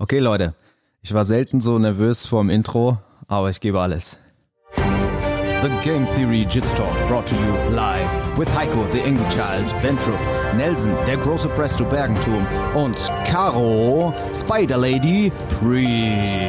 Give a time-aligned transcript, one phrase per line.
[0.00, 0.54] Okay, Leute,
[1.02, 4.16] ich war selten so nervös vorm Intro, aber ich gebe alles.
[4.76, 8.08] The Game Theory Jits Talk brought to you live
[8.38, 10.20] with Heiko, the English Child, Ventrup,
[10.56, 16.38] Nelson, der große Presto Bergenturm und Caro, Spider Lady, Priest.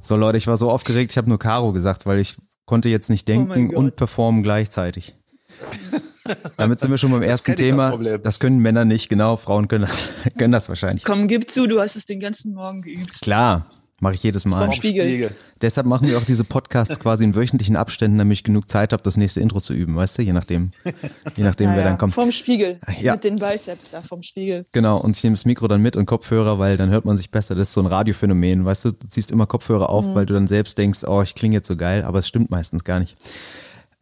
[0.00, 3.10] So Leute, ich war so aufgeregt, ich habe nur Caro gesagt, weil ich konnte jetzt
[3.10, 5.14] nicht denken Oh und performen gleichzeitig.
[6.56, 7.90] Damit sind wir schon beim ersten das Thema.
[7.90, 8.22] Problem.
[8.22, 9.36] Das können Männer nicht, genau.
[9.36, 11.04] Frauen können das, können das wahrscheinlich.
[11.04, 13.20] Komm, gib zu, du hast es den ganzen Morgen geübt.
[13.20, 13.66] Klar,
[14.00, 14.62] mache ich jedes Mal.
[14.62, 15.30] Vom Spiegel.
[15.60, 19.02] Deshalb machen wir auch diese Podcasts quasi in wöchentlichen Abständen, damit ich genug Zeit habe,
[19.02, 20.22] das nächste Intro zu üben, weißt du?
[20.22, 20.72] Je nachdem,
[21.36, 22.12] je nachdem, Ja, wer dann kommt.
[22.12, 22.80] Vom Spiegel.
[23.00, 23.12] Ja.
[23.12, 24.66] Mit den Biceps da vom Spiegel.
[24.72, 27.30] Genau, und ich nehme das Mikro dann mit und Kopfhörer, weil dann hört man sich
[27.30, 27.54] besser.
[27.54, 28.90] Das ist so ein Radiophänomen, weißt du?
[28.92, 30.14] Du ziehst immer Kopfhörer auf, Mhm.
[30.14, 32.84] weil du dann selbst denkst, oh, ich klinge jetzt so geil, aber es stimmt meistens
[32.84, 33.14] gar nicht.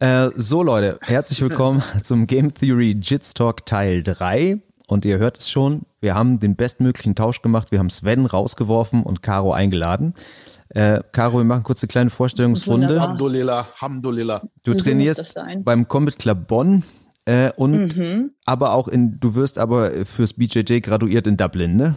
[0.02, 4.60] Äh, so Leute, herzlich willkommen zum Game Theory Jits Talk Teil 3.
[4.88, 7.70] Und ihr hört es schon, wir haben den bestmöglichen Tausch gemacht.
[7.70, 10.14] Wir haben Sven rausgeworfen und Caro eingeladen.
[10.70, 12.88] Äh, Caro, wir machen kurz eine kleine Vorstellungsrunde.
[12.88, 13.04] Wunderbar.
[13.10, 14.42] Alhamdulillah, Alhamdulillah.
[14.64, 16.82] Du So trainierst beim Combat Club Bonn
[17.24, 18.32] äh, und Mhm.
[18.44, 21.94] aber auch in, du wirst aber fürs BJJ graduiert in Dublin, ne?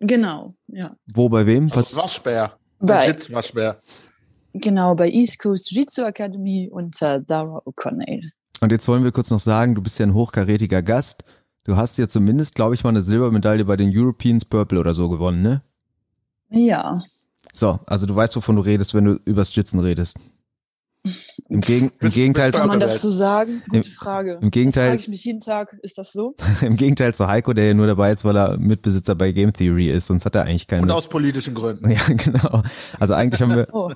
[0.00, 0.96] Genau, ja.
[1.12, 1.68] Wo, bei wem?
[1.68, 1.96] Das Was?
[1.96, 2.52] Waschbär.
[2.78, 3.82] Bei, Jits Waschbär.
[4.54, 8.30] Genau, bei East Coast Jiu-Jitsu Academy unter Dara O'Connell.
[8.60, 11.24] Und jetzt wollen wir kurz noch sagen, du bist ja ein hochkarätiger Gast.
[11.64, 15.08] Du hast ja zumindest, glaube ich, mal eine Silbermedaille bei den Europeans Purple oder so
[15.08, 15.62] gewonnen, ne?
[16.50, 17.00] Ja.
[17.52, 20.16] So, also du weißt, wovon du redest, wenn du übers Jitzen redest.
[21.48, 23.62] Im, Gegen, im Gegenteil Kann man das so sagen?
[23.66, 24.38] Gute Im- Frage.
[24.40, 25.76] im Gegenteil- Das frage ich mich jeden Tag.
[25.82, 26.34] Ist das so?
[26.62, 29.90] im Gegenteil zu Heiko, der ja nur dabei ist, weil er Mitbesitzer bei Game Theory
[29.90, 30.84] ist, sonst hat er eigentlich keinen.
[30.84, 31.90] Und aus politischen Gründen.
[31.90, 32.62] ja, genau.
[32.98, 33.90] Also eigentlich haben wir, Oh.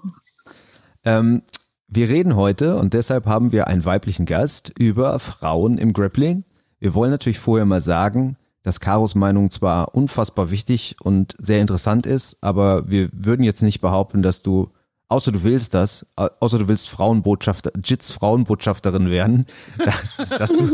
[1.04, 1.42] Ähm,
[1.86, 6.44] wir reden heute und deshalb haben wir einen weiblichen Gast über Frauen im Grappling.
[6.80, 12.04] Wir wollen natürlich vorher mal sagen, dass Karos Meinung zwar unfassbar wichtig und sehr interessant
[12.06, 14.68] ist, aber wir würden jetzt nicht behaupten, dass du,
[15.08, 19.46] außer du willst das, au- außer du willst Frauenbotschafter, Jits Frauenbotschafterin werden,
[20.38, 20.68] dass du,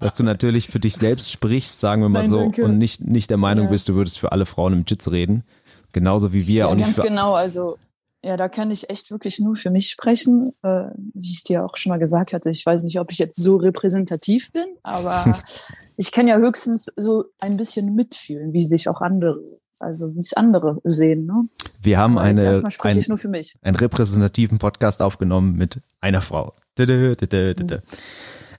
[0.00, 2.64] dass du natürlich für dich selbst sprichst, sagen wir mal Nein, so, danke.
[2.64, 3.70] und nicht, nicht der Meinung Ja.
[3.70, 5.44] bist, du würdest für alle Frauen im Jits reden.
[5.92, 7.32] Genauso wie wir Ja, auch nicht ganz genau.
[7.34, 7.78] Also,
[8.24, 10.52] ja, da kann ich echt wirklich nur für mich sprechen.
[10.62, 13.40] Äh, wie ich dir auch schon mal gesagt hatte, ich weiß nicht, ob ich jetzt
[13.40, 15.40] so repräsentativ bin, aber
[15.96, 19.40] ich kann ja höchstens so ein bisschen mitfühlen, wie sich auch andere,
[19.80, 21.26] also wie es andere sehen.
[21.26, 21.48] Ne?
[21.80, 23.56] Wir haben eine, erstmal spreche ein, ich nur für mich.
[23.62, 26.54] einen repräsentativen Podcast aufgenommen mit einer Frau.
[26.76, 27.82] Dede, dede, dede.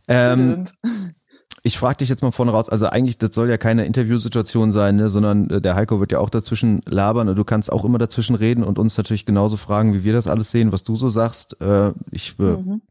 [0.08, 0.66] Ähm,
[1.64, 4.96] ich frage dich jetzt mal vorne raus, also eigentlich, das soll ja keine Interviewsituation sein,
[4.96, 7.98] ne, sondern äh, der Heiko wird ja auch dazwischen labern und du kannst auch immer
[7.98, 11.10] dazwischen reden und uns natürlich genauso fragen, wie wir das alles sehen, was du so
[11.10, 11.60] sagst.
[11.62, 12.82] Äh, ich äh, Mhm.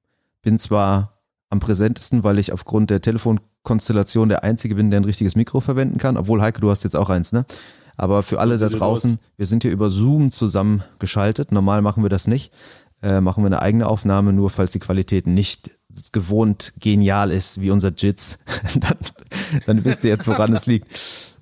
[0.43, 1.15] bin zwar
[1.51, 5.99] am präsentesten, weil ich aufgrund der Telefonkonstellation der Einzige bin, der ein richtiges Mikro verwenden
[5.99, 7.47] kann, obwohl Heike, du hast jetzt auch eins, ne?
[7.97, 11.50] Aber für alle da draußen, wir sind hier über Zoom zusammengeschaltet.
[11.50, 12.53] Normal machen wir das nicht.
[13.03, 15.71] Äh, machen wir eine eigene Aufnahme, nur falls die Qualität nicht
[16.13, 18.39] gewohnt genial ist wie unser Jits,
[18.81, 18.99] dann,
[19.67, 20.89] dann wisst ihr jetzt, woran es liegt.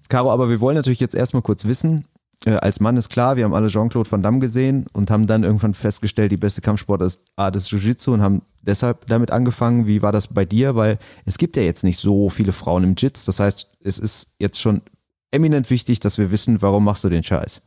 [0.09, 2.05] Caro, aber wir wollen natürlich jetzt erstmal kurz wissen,
[2.44, 5.43] äh, als Mann ist klar, wir haben alle Jean-Claude Van Damme gesehen und haben dann
[5.43, 9.87] irgendwann festgestellt, die beste Kampfsport ist Art des Jiu-Jitsu und haben deshalb damit angefangen.
[9.87, 10.77] Wie war das bei dir?
[10.77, 13.25] Weil es gibt ja jetzt nicht so viele Frauen im Jits.
[13.25, 14.83] Das heißt, es ist jetzt schon
[15.31, 17.62] eminent wichtig, dass wir wissen, warum machst du den Scheiß?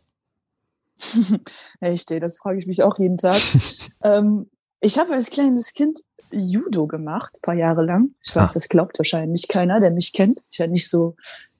[1.80, 3.40] Echt, das frage ich mich auch jeden Tag.
[4.04, 4.50] ähm,
[4.82, 6.00] ich habe als kleines Kind
[6.32, 8.12] Judo gemacht, paar Jahre lang.
[8.24, 8.54] Ich weiß, Ah.
[8.54, 10.42] das glaubt wahrscheinlich keiner, der mich kennt.
[10.52, 11.16] Ich ja nicht so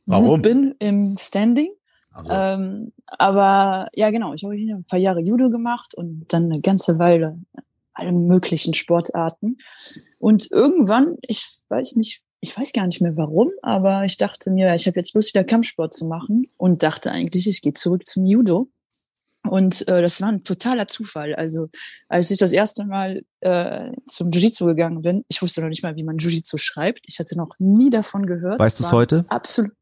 [0.06, 0.28] Warum?
[0.28, 1.70] gut bin im Standing.
[2.12, 6.46] Also, Ähm, aber ja, genau, ich habe hier ein paar Jahre Judo gemacht und dann
[6.46, 7.38] eine ganze Weile
[7.94, 9.58] alle möglichen Sportarten.
[10.20, 14.74] Und irgendwann, ich weiß nicht, ich weiß gar nicht mehr warum, aber ich dachte mir,
[14.74, 18.26] ich habe jetzt Lust, wieder Kampfsport zu machen und dachte eigentlich, ich gehe zurück zum
[18.26, 18.70] Judo.
[19.48, 21.34] Und äh, das war ein totaler Zufall.
[21.36, 21.70] Also
[22.08, 25.96] als ich das erste Mal äh, zum Jiu-Jitsu gegangen bin, ich wusste noch nicht mal,
[25.96, 27.06] wie man Jiu-Jitsu schreibt.
[27.08, 28.60] Ich hatte noch nie davon gehört.
[28.60, 29.26] Weißt du es heute?
[29.30, 29.72] Absolut.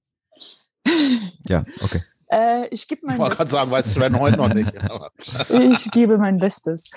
[1.50, 2.02] Ja, okay.
[2.30, 3.70] Äh, ich gebe mein ich wollte gerade Bestes.
[3.70, 4.78] sagen, weiß Sven heute noch nicht.
[4.90, 5.12] Aber
[5.72, 6.90] ich gebe mein Bestes.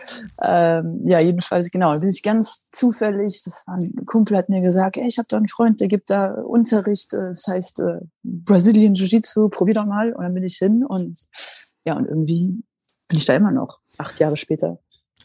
[0.43, 1.93] Ähm, ja, jedenfalls, genau.
[1.93, 3.43] Da bin ich ganz zufällig.
[3.44, 6.11] Das war ein Kumpel hat mir gesagt, ey, ich habe da einen Freund, der gibt
[6.11, 7.12] da Unterricht.
[7.14, 10.12] äh, Das heißt äh, Brazilian Jiu-Jitsu, probier doch mal.
[10.12, 11.20] Und dann bin ich hin und
[11.90, 12.62] ja, und irgendwie
[13.08, 14.78] bin ich da immer noch, acht Jahre später.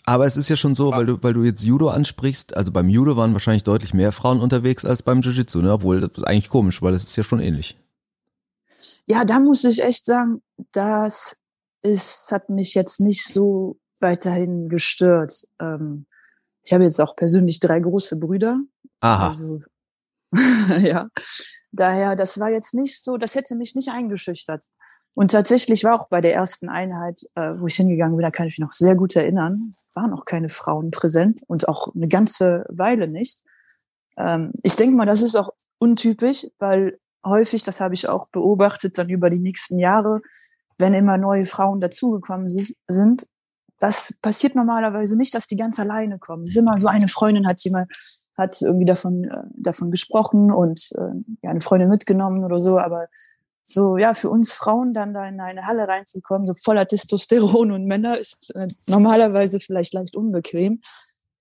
[0.03, 2.89] Aber es ist ja schon so, weil du, weil du jetzt Judo ansprichst, also beim
[2.89, 5.73] Judo waren wahrscheinlich deutlich mehr Frauen unterwegs als beim Jiu-Jitsu, ne?
[5.73, 7.77] Obwohl, das ist eigentlich komisch, weil es ist ja schon ähnlich.
[9.05, 10.41] Ja, da muss ich echt sagen,
[10.71, 11.37] das
[11.81, 15.45] ist, hat mich jetzt nicht so weiterhin gestört.
[15.59, 16.05] Ähm,
[16.63, 18.59] ich habe jetzt auch persönlich drei große Brüder.
[19.01, 19.27] Aha.
[19.27, 19.59] Also
[20.81, 21.09] ja,
[21.71, 24.65] daher, das war jetzt nicht so, das hätte mich nicht eingeschüchtert.
[25.15, 28.47] Und tatsächlich war auch bei der ersten Einheit, äh, wo ich hingegangen bin, da kann
[28.47, 32.65] ich mich noch sehr gut erinnern, waren auch keine Frauen präsent und auch eine ganze
[32.69, 33.41] Weile nicht.
[34.17, 38.97] Ähm, ich denke mal, das ist auch untypisch, weil häufig, das habe ich auch beobachtet,
[38.97, 40.21] dann über die nächsten Jahre,
[40.77, 43.27] wenn immer neue Frauen dazugekommen sind,
[43.79, 46.43] das passiert normalerweise nicht, dass die ganz alleine kommen.
[46.43, 47.91] Es ist immer so, eine Freundin hat jemand,
[48.37, 53.07] hat irgendwie davon, äh, davon gesprochen und äh, ja, eine Freundin mitgenommen oder so, aber
[53.65, 57.85] so, ja, für uns Frauen dann da in eine Halle reinzukommen, so voller Testosteron und
[57.85, 60.81] Männer, ist äh, normalerweise vielleicht leicht unbequem.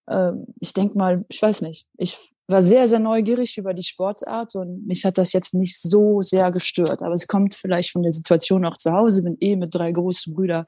[0.08, 4.54] Ähm, ich denk mal, ich weiß nicht, ich war sehr, sehr neugierig über die Sportart
[4.54, 7.02] und mich hat das jetzt nicht so sehr gestört.
[7.02, 10.34] Aber es kommt vielleicht von der Situation auch zu Hause, bin eh mit drei großen
[10.34, 10.66] Brüdern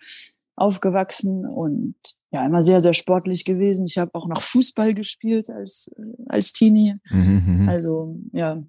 [0.57, 1.95] aufgewachsen und
[2.31, 3.87] ja, immer sehr, sehr sportlich gewesen.
[3.87, 6.97] Ich habe auch noch Fußball gespielt als, äh, als Teenie.
[7.11, 8.63] Mhm, mhm, also, ja.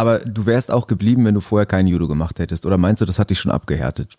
[0.00, 2.64] Aber du wärst auch geblieben, wenn du vorher kein Judo gemacht hättest.
[2.64, 4.16] Oder meinst du, das hat dich schon abgehärtet?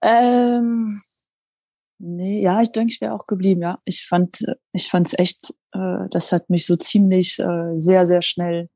[0.00, 1.02] Ähm,
[1.98, 3.80] nee, ja, ich denke, ich wäre auch geblieben, ja.
[3.84, 8.68] Ich fand, ich fand's echt, äh, das hat mich so ziemlich äh, sehr, sehr schnell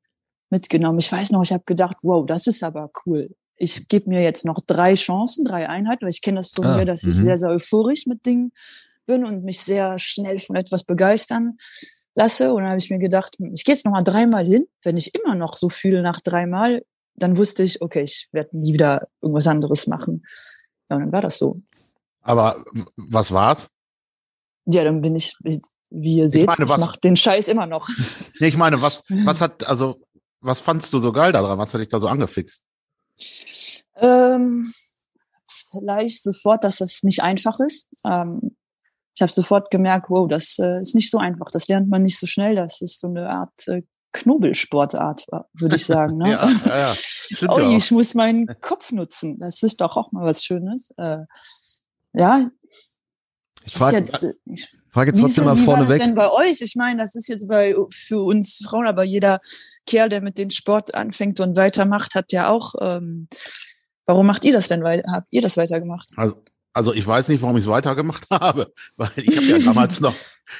[0.50, 0.98] mitgenommen.
[0.98, 3.30] Ich weiß noch, ich habe gedacht, wow, das ist aber cool
[3.60, 6.76] ich gebe mir jetzt noch drei Chancen, drei Einheiten, weil ich kenne das von ah,
[6.76, 7.22] mir, dass ich mhm.
[7.22, 8.52] sehr, sehr euphorisch mit Dingen
[9.04, 11.56] bin und mich sehr schnell von etwas begeistern
[12.19, 12.53] lasse.
[12.53, 14.67] Und dann habe ich mir gedacht, hm, ich gehe jetzt noch mal dreimal hin.
[14.82, 16.85] Wenn ich immer noch so fühle nach dreimal,
[17.15, 20.25] dann wusste ich, okay, ich werde nie wieder irgendwas anderes machen.
[20.91, 21.62] Ja, und dann war das so.
[22.20, 22.65] Aber
[22.97, 23.69] was war's?
[24.67, 25.35] Ja, dann bin ich,
[25.91, 27.88] wie ihr seht, ich, meine, ich mache den Scheiß immer noch.
[28.38, 30.00] Nee, ich meine, was, was hat, also,
[30.41, 31.59] was fandst du so geil daran?
[31.59, 32.65] Was hat dich da so angefixt?
[33.97, 34.73] Ähm,
[35.70, 37.88] vielleicht sofort, dass das nicht einfach ist.
[38.05, 38.56] Ähm,
[39.19, 41.50] ich habe sofort gemerkt, wow, das äh, ist nicht so einfach.
[41.50, 42.55] Das lernt man nicht so schnell.
[42.55, 43.82] Das ist so eine Art äh,
[44.12, 46.19] Knobelsportart, würde ich sagen.
[46.19, 46.31] Ne?
[46.31, 46.94] ja, ja, ja.
[47.49, 49.41] oh, ja ich muss meinen Kopf nutzen.
[49.41, 50.94] Das ist doch auch mal was Schönes.
[50.99, 51.25] Äh,
[52.12, 52.49] ja.
[53.65, 55.97] Ich frage jetzt, äh, ich, frag jetzt trotzdem mal vorne weg.
[55.97, 56.61] Wie denn bei euch?
[56.61, 59.41] Ich meine, das ist jetzt bei für uns Frauen, aber jeder
[59.85, 63.26] Kerl, der mit dem Sport anfängt und weitermacht, hat ja auch ähm,
[64.09, 64.82] Warum macht ihr das denn?
[64.85, 66.09] Habt ihr das weitergemacht?
[66.17, 66.43] Also,
[66.73, 70.15] also ich weiß nicht, warum ich es weitergemacht habe, weil ich habe ja damals noch,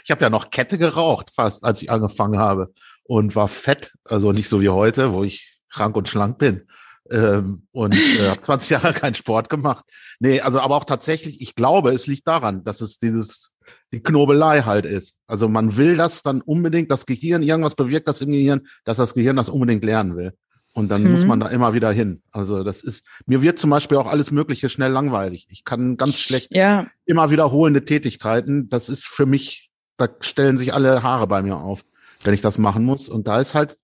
[0.05, 2.73] ich habe ja noch Kette geraucht, fast, als ich angefangen habe
[3.05, 6.67] und war fett, also nicht so wie heute, wo ich krank und schlank bin.
[7.11, 9.85] Ähm, und äh, habe 20 Jahre keinen Sport gemacht.
[10.21, 13.55] Nee, also aber auch tatsächlich, ich glaube, es liegt daran, dass es dieses
[13.93, 15.17] die Knobelei halt ist.
[15.27, 19.15] Also man will das dann unbedingt, das Gehirn, irgendwas bewirkt das im Gehirn, dass das
[19.15, 20.35] Gehirn das unbedingt lernen will.
[20.75, 21.13] Und dann mhm.
[21.13, 22.23] muss man da immer wieder hin.
[22.31, 25.47] Also das ist, mir wird zum Beispiel auch alles Mögliche schnell langweilig.
[25.51, 26.87] Ich kann ganz schlecht ja.
[27.05, 28.69] immer wiederholende Tätigkeiten.
[28.69, 31.85] Das ist für mich, da stellen sich alle Haare bei mir auf,
[32.23, 33.09] wenn ich das machen muss.
[33.09, 33.77] Und da ist halt,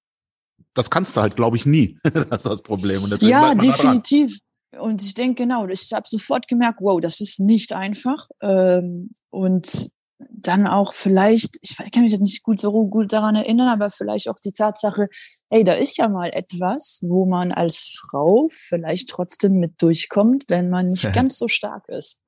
[0.75, 1.99] das kannst du halt, glaube ich, nie.
[2.03, 3.03] das ist das Problem.
[3.03, 4.39] Und ja, definitiv.
[4.79, 8.29] Und ich denke genau, ich habe sofort gemerkt, wow, das ist nicht einfach.
[8.41, 13.69] Ähm, und dann auch vielleicht, ich kann mich jetzt nicht gut so gut daran erinnern,
[13.69, 15.09] aber vielleicht auch die Tatsache,
[15.51, 20.71] hey, da ist ja mal etwas, wo man als Frau vielleicht trotzdem mit durchkommt, wenn
[20.71, 22.21] man nicht ganz so stark ist.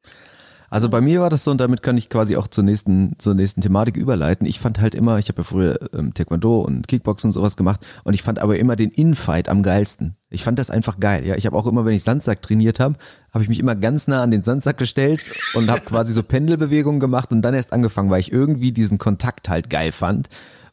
[0.71, 3.35] Also bei mir war das so und damit kann ich quasi auch zur nächsten zur
[3.35, 4.47] nächsten Thematik überleiten.
[4.47, 7.87] Ich fand halt immer, ich habe ja früher ähm, Taekwondo und Kickboxen und sowas gemacht
[8.05, 10.17] und ich fand aber immer den Infight am geilsten.
[10.29, 11.27] Ich fand das einfach geil.
[11.27, 12.97] Ja, ich habe auch immer, wenn ich Sandsack trainiert habe,
[13.33, 15.21] habe ich mich immer ganz nah an den Sandsack gestellt
[15.55, 19.49] und habe quasi so Pendelbewegungen gemacht und dann erst angefangen, weil ich irgendwie diesen Kontakt
[19.49, 20.29] halt geil fand.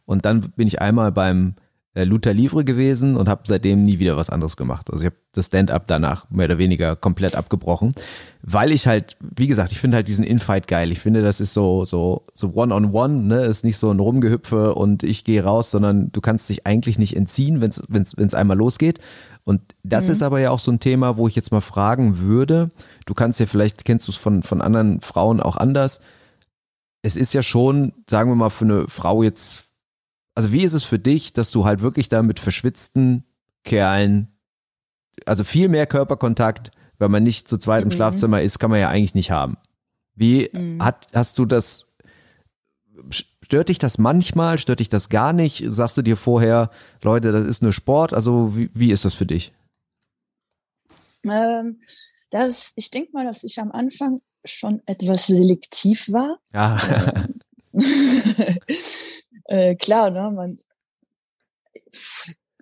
[0.05, 1.55] Und dann bin ich einmal beim
[1.95, 4.89] äh, Luther Livre gewesen und habe seitdem nie wieder was anderes gemacht.
[4.91, 7.93] Also ich habe das Stand-up danach mehr oder weniger komplett abgebrochen,
[8.41, 10.91] weil ich halt, wie gesagt, ich finde halt diesen Infight geil.
[10.91, 13.99] Ich finde, das ist so so so One-on-One, -on -one, ne, ist nicht so ein
[13.99, 18.17] Rumgehüpfe und ich gehe raus, sondern du kannst dich eigentlich nicht entziehen, wenn es wenn's,
[18.17, 18.99] wenn's einmal losgeht.
[19.45, 20.11] Und das mhm.
[20.13, 22.69] ist aber ja auch so ein Thema, wo ich jetzt mal fragen würde.
[23.05, 25.99] Du kannst ja vielleicht kennst du es von von anderen Frauen auch anders.
[27.03, 29.65] Es ist ja schon, sagen wir mal, für eine Frau jetzt
[30.35, 33.23] also wie ist es für dich, dass du halt wirklich da mit verschwitzten
[33.63, 34.27] Kerlen,
[35.25, 37.93] also viel mehr Körperkontakt, wenn man nicht zu zweit im mhm.
[37.93, 39.57] Schlafzimmer ist, kann man ja eigentlich nicht haben.
[40.15, 40.83] Wie mhm.
[40.83, 41.87] hat, hast du das,
[43.11, 45.63] stört dich das manchmal, stört dich das gar nicht?
[45.67, 46.69] Sagst du dir vorher,
[47.01, 48.13] Leute, das ist nur Sport?
[48.13, 49.53] Also wie, wie ist das für dich?
[51.25, 51.79] Ähm,
[52.31, 56.39] das, ich denke mal, dass ich am Anfang schon etwas selektiv war.
[56.53, 56.79] Ja.
[56.89, 57.39] Ähm,
[59.45, 60.57] äh, klar, ne, man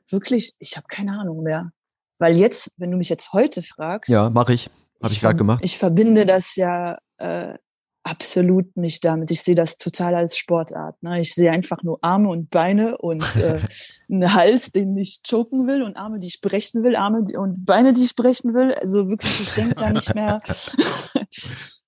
[0.09, 1.71] wirklich, ich habe keine Ahnung mehr.
[2.19, 4.09] Weil jetzt, wenn du mich jetzt heute fragst.
[4.09, 4.69] Ja, mache ich.
[5.01, 5.61] Habe ich, ich gerade gemacht.
[5.63, 7.55] Ich verbinde das ja äh,
[8.03, 9.31] absolut nicht damit.
[9.31, 11.01] Ich sehe das total als Sportart.
[11.01, 11.19] Ne?
[11.19, 13.59] Ich sehe einfach nur Arme und Beine und äh,
[14.09, 17.93] einen Hals, den ich choken will und Arme, die ich brechen will, Arme und Beine,
[17.93, 18.73] die ich brechen will.
[18.73, 20.41] Also wirklich, ich denke da nicht mehr.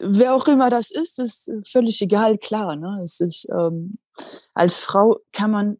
[0.00, 2.76] Wer auch immer das ist, ist völlig egal, klar.
[2.76, 3.00] Ne?
[3.02, 3.98] Es ist ähm,
[4.54, 5.76] als Frau kann man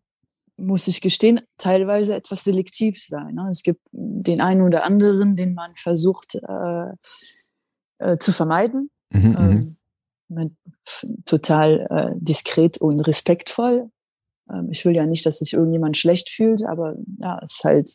[0.60, 3.34] muss ich gestehen, teilweise etwas selektiv sein.
[3.34, 3.48] Ne?
[3.50, 6.90] Es gibt den einen oder anderen, den man versucht äh,
[7.98, 8.90] äh, zu vermeiden.
[9.12, 9.76] Mhm, mhm.
[10.36, 10.56] ähm,
[11.24, 13.90] total äh, diskret und respektvoll.
[14.50, 17.90] Ähm, ich will ja nicht, dass sich irgendjemand schlecht fühlt, aber ja, es ist halt,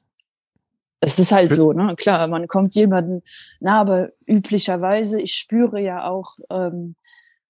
[1.00, 1.96] es ist halt so, ne?
[1.98, 3.22] Klar, man kommt jemanden
[3.60, 6.96] na, aber üblicherweise, ich spüre ja auch, ähm,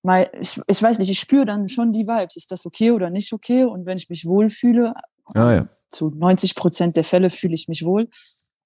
[0.05, 2.35] mal, ich, ich weiß nicht, ich spüre dann schon die Vibes.
[2.35, 3.65] Ist das okay oder nicht okay?
[3.65, 4.93] Und wenn ich mich wohlfühle,
[5.33, 5.67] ah, ja.
[5.89, 8.07] zu 90 Prozent der Fälle fühle ich mich wohl.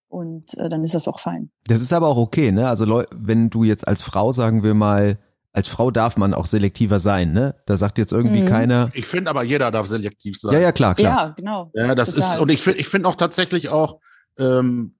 [0.07, 1.51] Und äh, dann ist das auch fein.
[1.67, 2.67] Das ist aber auch okay, ne?
[2.67, 5.19] Also wenn du jetzt als Frau, sagen wir mal,
[5.53, 7.55] als Frau darf man auch selektiver sein, ne?
[7.67, 8.45] Da sagt jetzt irgendwie mhm.
[8.45, 8.89] keiner.
[8.93, 10.53] Ich finde aber jeder darf selektiv sein.
[10.53, 11.27] Ja, ja, klar, klar.
[11.27, 11.71] Ja, genau.
[11.75, 12.35] Ja, das Total.
[12.35, 13.99] ist, und ich finde ich finde auch tatsächlich auch,
[14.39, 14.95] ähm,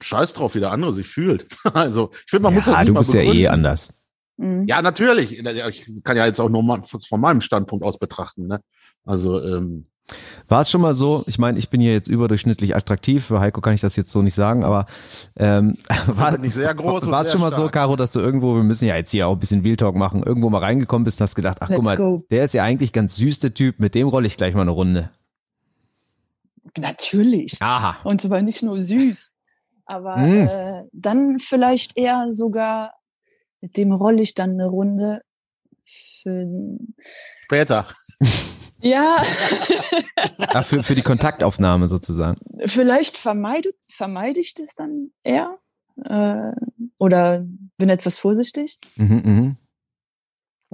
[0.00, 1.46] scheiß drauf, wie der andere sich fühlt.
[1.74, 3.92] also, ich finde, man ja, muss das nicht du bist ja eh anders.
[4.36, 4.66] Mhm.
[4.66, 5.38] Ja, natürlich.
[5.38, 8.46] Ich kann ja jetzt auch nur mal von meinem Standpunkt aus betrachten.
[8.46, 8.60] Ne?
[9.04, 9.86] Also ähm,
[10.48, 13.62] war es schon mal so, ich meine, ich bin hier jetzt überdurchschnittlich attraktiv, für Heiko
[13.62, 14.86] kann ich das jetzt so nicht sagen, aber
[15.36, 17.54] ähm, war es schon mal stark.
[17.54, 19.96] so, Caro, dass du irgendwo, wir müssen ja jetzt hier auch ein bisschen Real Talk
[19.96, 22.22] machen, irgendwo mal reingekommen bist und hast gedacht, ach Let's guck mal, go.
[22.30, 24.72] der ist ja eigentlich ganz süß, der Typ, mit dem rolle ich gleich mal eine
[24.72, 25.10] Runde.
[26.78, 27.56] Natürlich.
[27.60, 27.98] Aha.
[28.04, 29.32] Und zwar nicht nur süß,
[29.86, 30.48] aber hm.
[30.48, 32.94] äh, dann vielleicht eher sogar
[33.60, 35.22] mit dem rolle ich dann eine Runde
[35.84, 36.78] für
[37.44, 37.86] später.
[38.80, 39.16] Ja.
[40.38, 42.38] Ach, für, für die Kontaktaufnahme sozusagen.
[42.66, 45.58] Vielleicht vermeide, vermeide ich das dann eher
[46.04, 46.52] äh,
[46.98, 47.44] oder
[47.78, 48.78] bin etwas vorsichtig.
[48.96, 49.56] Mhm, mh.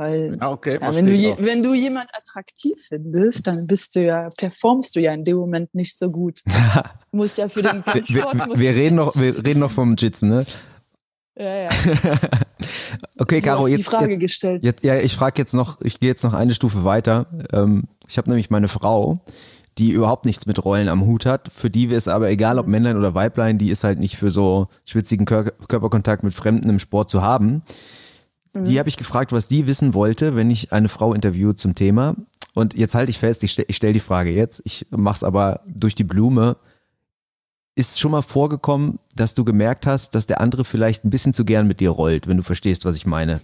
[0.01, 4.31] Weil ja, okay, ja, wenn, du, wenn du jemand attraktiv findest, dann bist du ja,
[4.35, 6.41] performst du ja in dem Moment nicht so gut.
[6.47, 6.53] Du
[7.19, 8.09] musst ja für den Kampfsport.
[8.09, 10.47] Wir, wir, wir, reden noch, wir reden noch vom Jitzen, ne?
[11.39, 11.69] Ja, ja.
[13.19, 14.63] okay, Caro, jetzt, die Frage jetzt, gestellt.
[14.65, 17.27] Jetzt, ja, ich frage jetzt noch, ich gehe jetzt noch eine Stufe weiter.
[17.53, 19.21] Ähm, ich habe nämlich meine Frau,
[19.77, 21.51] die überhaupt nichts mit Rollen am Hut hat.
[21.55, 24.31] Für die wäre es aber egal, ob Männlein oder Weiblein, die ist halt nicht für
[24.31, 27.61] so schwitzigen Kör Körperkontakt mit Fremden im Sport zu haben.
[28.53, 28.65] Mhm.
[28.65, 32.17] Die habe ich gefragt, was die wissen wollte, wenn ich eine Frau interviewe zum Thema.
[32.55, 35.61] Und jetzt halte ich fest, ich, stelle stell die Frage jetzt, ich mache es aber
[35.67, 36.57] durch die Blume.
[37.77, 41.45] Ist schon mal vorgekommen, dass du gemerkt hast, dass der andere vielleicht ein bisschen zu
[41.45, 43.41] gern mit dir rollt, wenn du verstehst, was ich meine?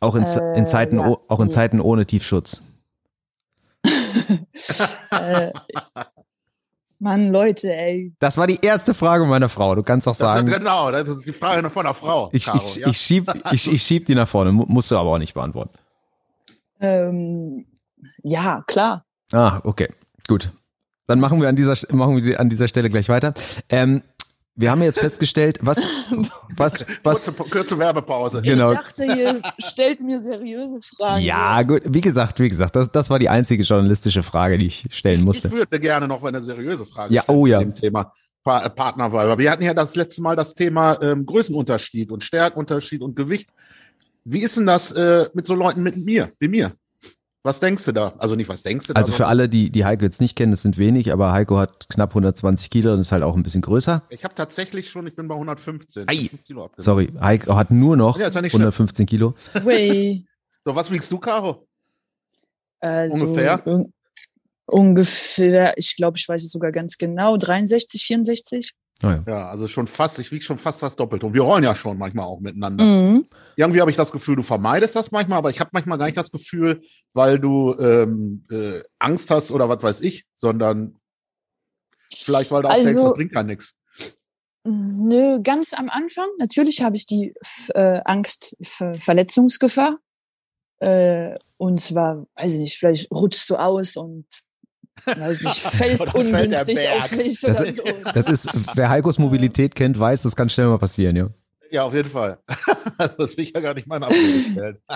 [0.00, 1.16] Auch in, äh, in Zeiten, ja.
[1.28, 2.60] auch in Zeiten ohne Tiefschutz.
[5.10, 5.52] äh,
[7.02, 8.14] Mann, Leute, ey.
[8.20, 9.74] Das war die erste Frage meiner Frau.
[9.74, 10.46] Du kannst auch sagen.
[10.46, 12.30] Das ist, genau, das ist die Frage von der Frau.
[12.32, 12.86] Ich, Caro, ich, ja.
[12.86, 15.74] ich, schieb, ich, ich schieb die nach vorne, musst du aber auch nicht beantworten.
[16.80, 17.66] Ähm,
[18.22, 19.04] ja, klar.
[19.32, 19.88] Ah, okay,
[20.28, 20.52] gut.
[21.08, 23.34] Dann machen wir an dieser, machen wir an dieser Stelle gleich weiter.
[23.68, 24.02] Ähm,
[24.54, 25.78] wir haben jetzt festgestellt, was,
[26.56, 27.24] was, was.
[27.24, 28.42] Kurze, kurze Werbepause.
[28.42, 28.72] Genau.
[28.72, 31.22] Ich dachte, ihr stellt mir seriöse Fragen.
[31.22, 31.82] Ja, gut.
[31.86, 35.48] Wie gesagt, wie gesagt, das, das war die einzige journalistische Frage, die ich stellen musste.
[35.48, 37.60] Ich würde gerne noch eine seriöse Frage ja, oh ja.
[37.60, 38.12] dem Thema
[38.44, 39.38] pa Partnerwahl.
[39.38, 43.48] Wir hatten ja das letzte Mal das Thema ähm, Größenunterschied und Stärkenunterschied und Gewicht.
[44.24, 46.72] Wie ist denn das äh, mit so Leuten mit mir, wie mir?
[47.44, 48.14] Was denkst du da?
[48.18, 49.00] Also nicht, was denkst du da?
[49.00, 51.88] Also für alle, die, die Heiko jetzt nicht kennen, das sind wenig, aber Heiko hat
[51.88, 54.04] knapp 120 Kilo und ist halt auch ein bisschen größer.
[54.10, 56.08] Ich habe tatsächlich schon, ich bin bei 115.
[56.08, 56.30] Ei.
[56.76, 59.34] Sorry, Heiko hat nur noch ja, ja 115 Kilo.
[59.64, 60.24] Way.
[60.64, 61.66] So, was wiegst du, Caro?
[62.78, 63.60] Äh, ungefähr?
[63.64, 63.90] So,
[64.66, 68.72] ungefähr, ich glaube, ich weiß es sogar ganz genau, 63, 64.
[69.02, 69.24] Oh ja.
[69.26, 69.48] ja.
[69.48, 71.26] also schon fast, ich wiege schon fast das Doppelte.
[71.26, 72.84] Und wir rollen ja schon manchmal auch miteinander.
[72.84, 73.26] Mhm.
[73.56, 76.16] Irgendwie habe ich das Gefühl, du vermeidest das manchmal, aber ich habe manchmal gar nicht
[76.16, 76.82] das Gefühl,
[77.12, 80.96] weil du ähm, äh, Angst hast oder was weiß ich, sondern
[82.14, 83.74] vielleicht, weil du auch also, denkst, das bringt gar nichts.
[84.64, 86.28] Nö, ganz am Anfang.
[86.38, 87.34] Natürlich habe ich die
[87.74, 89.98] äh, Angst für Verletzungsgefahr.
[90.78, 94.26] Äh, und zwar, weiß ich nicht, vielleicht rutschst du aus und
[95.06, 97.82] weiß nicht, fällst ungünstig auf mich das, oder so.
[98.14, 101.30] Das ist, wer Heikos Mobilität kennt, weiß, das kann schnell mal passieren, ja.
[101.70, 102.38] Ja, auf jeden Fall.
[102.98, 104.78] das will ich ja gar nicht mal in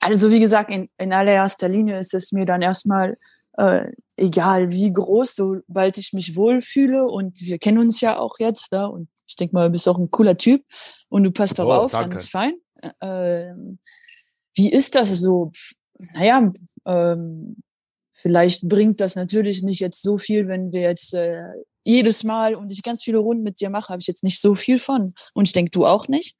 [0.00, 3.16] Also wie gesagt, in, in allererster Linie ist es mir dann erstmal
[3.58, 8.72] äh, egal, wie groß, sobald ich mich wohlfühle und wir kennen uns ja auch jetzt,
[8.72, 10.64] da und ich denke mal, du bist auch ein cooler Typ
[11.08, 12.54] und du passt darauf, oh, dann ist fein.
[13.00, 13.54] Äh,
[14.54, 15.52] wie ist das so?
[16.14, 16.52] Naja,
[16.86, 17.56] ähm,
[18.20, 21.40] Vielleicht bringt das natürlich nicht jetzt so viel, wenn wir jetzt äh,
[21.84, 24.56] jedes Mal und ich ganz viele Runden mit dir mache, habe ich jetzt nicht so
[24.56, 25.12] viel von.
[25.34, 26.34] Und ich denke, du auch nicht.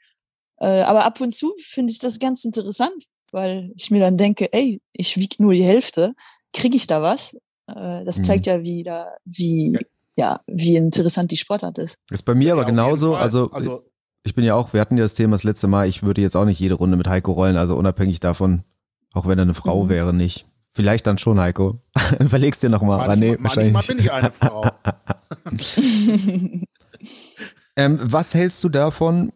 [0.56, 4.52] Äh, aber ab und zu finde ich das ganz interessant, weil ich mir dann denke,
[4.52, 6.14] ey, ich wiege nur die Hälfte,
[6.52, 7.34] kriege ich da was?
[7.68, 8.52] Äh, das zeigt mhm.
[8.52, 9.78] ja wieder, wie,
[10.16, 11.98] ja, wie interessant die Sportart ist.
[12.10, 13.84] Ist bei mir aber genauso, also, also
[14.24, 16.36] ich bin ja auch, wir hatten ja das Thema das letzte Mal, ich würde jetzt
[16.36, 18.64] auch nicht jede Runde mit Heiko rollen, also unabhängig davon,
[19.12, 19.88] auch wenn er eine Frau mhm.
[19.90, 20.44] wäre, nicht.
[20.78, 21.80] Vielleicht dann schon, Heiko.
[22.20, 23.00] Überlegst dir nochmal.
[23.00, 24.70] Aber nee, wahrscheinlich manchmal bin ich eine Frau.
[27.76, 29.32] ähm, was hältst du davon,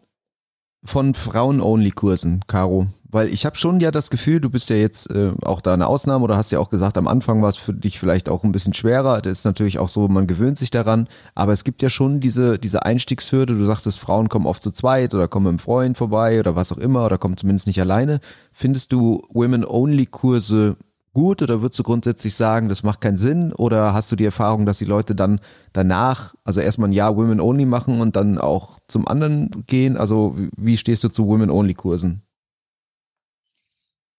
[0.85, 2.87] von Frauen-Only-Kursen, Caro?
[3.09, 5.87] Weil ich habe schon ja das Gefühl, du bist ja jetzt äh, auch da eine
[5.87, 8.53] Ausnahme oder hast ja auch gesagt, am Anfang war es für dich vielleicht auch ein
[8.53, 9.21] bisschen schwerer.
[9.21, 11.09] Das ist natürlich auch so, man gewöhnt sich daran.
[11.35, 13.53] Aber es gibt ja schon diese, diese Einstiegshürde.
[13.53, 16.71] Du sagtest, Frauen kommen oft zu zweit oder kommen mit einem Freund vorbei oder was
[16.71, 18.21] auch immer oder kommen zumindest nicht alleine.
[18.53, 20.77] Findest du Women-Only-Kurse
[21.13, 23.53] gut oder würdest du grundsätzlich sagen, das macht keinen Sinn?
[23.53, 25.39] Oder hast du die Erfahrung, dass die Leute dann
[25.71, 29.95] danach, also erstmal ein Jahr Women Only machen und dann auch zum anderen gehen?
[29.95, 32.23] Also wie stehst du zu Women Only Kursen?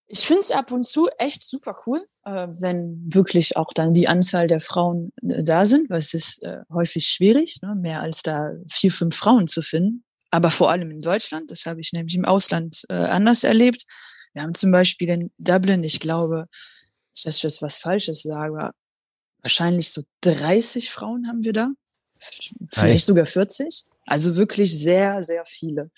[0.06, 4.06] Ich finde es ab und zu echt super cool, äh, wenn wirklich auch dann die
[4.06, 8.22] Anzahl der Frauen äh, da sind, weil es ist äh, häufig schwierig, ne, mehr als
[8.22, 10.04] da vier, fünf Frauen zu finden.
[10.30, 13.84] Aber vor allem in Deutschland, das habe ich nämlich im Ausland anders erlebt.
[14.32, 16.46] Wir haben zum Beispiel in Dublin, ich glaube,
[17.22, 18.72] dass ich jetzt was Falsches sage,
[19.42, 21.68] wahrscheinlich so 30 Frauen haben wir da.
[22.18, 23.12] Vielleicht Hi.
[23.12, 23.82] sogar 40.
[24.06, 25.90] Also wirklich sehr, sehr viele.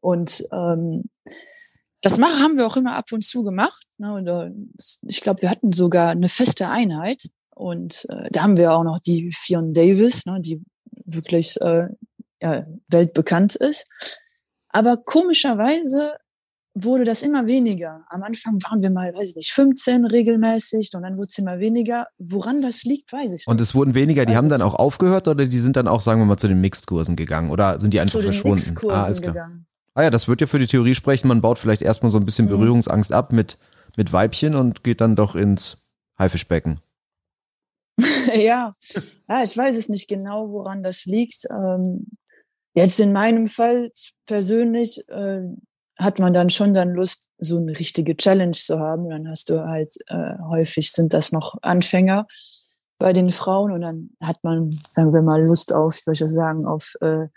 [0.00, 1.04] Und ähm,
[2.02, 3.82] das machen, haben wir auch immer ab und zu gemacht.
[3.98, 4.14] Ne?
[4.14, 4.50] Und, äh,
[5.08, 7.28] ich glaube, wir hatten sogar eine feste Einheit.
[7.54, 10.62] Und äh, da haben wir auch noch die Fionn Davis, ne, die
[11.06, 11.88] wirklich äh,
[12.40, 13.88] ja, weltbekannt ist.
[14.68, 16.16] Aber komischerweise
[16.78, 18.04] wurde das immer weniger.
[18.10, 21.58] Am Anfang waren wir mal, weiß ich nicht, 15 regelmäßig und dann wurde es immer
[21.58, 22.06] weniger.
[22.18, 23.48] Woran das liegt, weiß ich nicht.
[23.48, 26.02] Und es wurden weniger, die weiß haben dann auch aufgehört oder die sind dann auch,
[26.02, 28.58] sagen wir mal, zu den Mixed-Kursen gegangen oder sind die einfach zu verschwunden?
[28.58, 29.32] Den Mixed-Kursen ah, alles klar.
[29.32, 29.66] gegangen.
[29.94, 31.28] Ah ja, das wird ja für die Theorie sprechen.
[31.28, 32.50] Man baut vielleicht erstmal so ein bisschen mhm.
[32.50, 33.56] Berührungsangst ab mit,
[33.96, 35.78] mit Weibchen und geht dann doch ins
[36.18, 36.80] Haifischbecken.
[38.34, 38.74] ja.
[39.28, 41.46] ja, ich weiß es nicht genau, woran das liegt.
[41.50, 42.08] Ähm,
[42.74, 43.90] jetzt in meinem Fall
[44.26, 45.44] persönlich äh,
[45.98, 49.08] hat man dann schon dann Lust, so eine richtige Challenge zu haben.
[49.08, 52.26] dann hast du halt, äh, häufig sind das noch Anfänger
[52.98, 56.20] bei den Frauen und dann hat man, sagen wir mal, Lust auf, wie soll ich
[56.20, 57.28] das sagen, auf äh,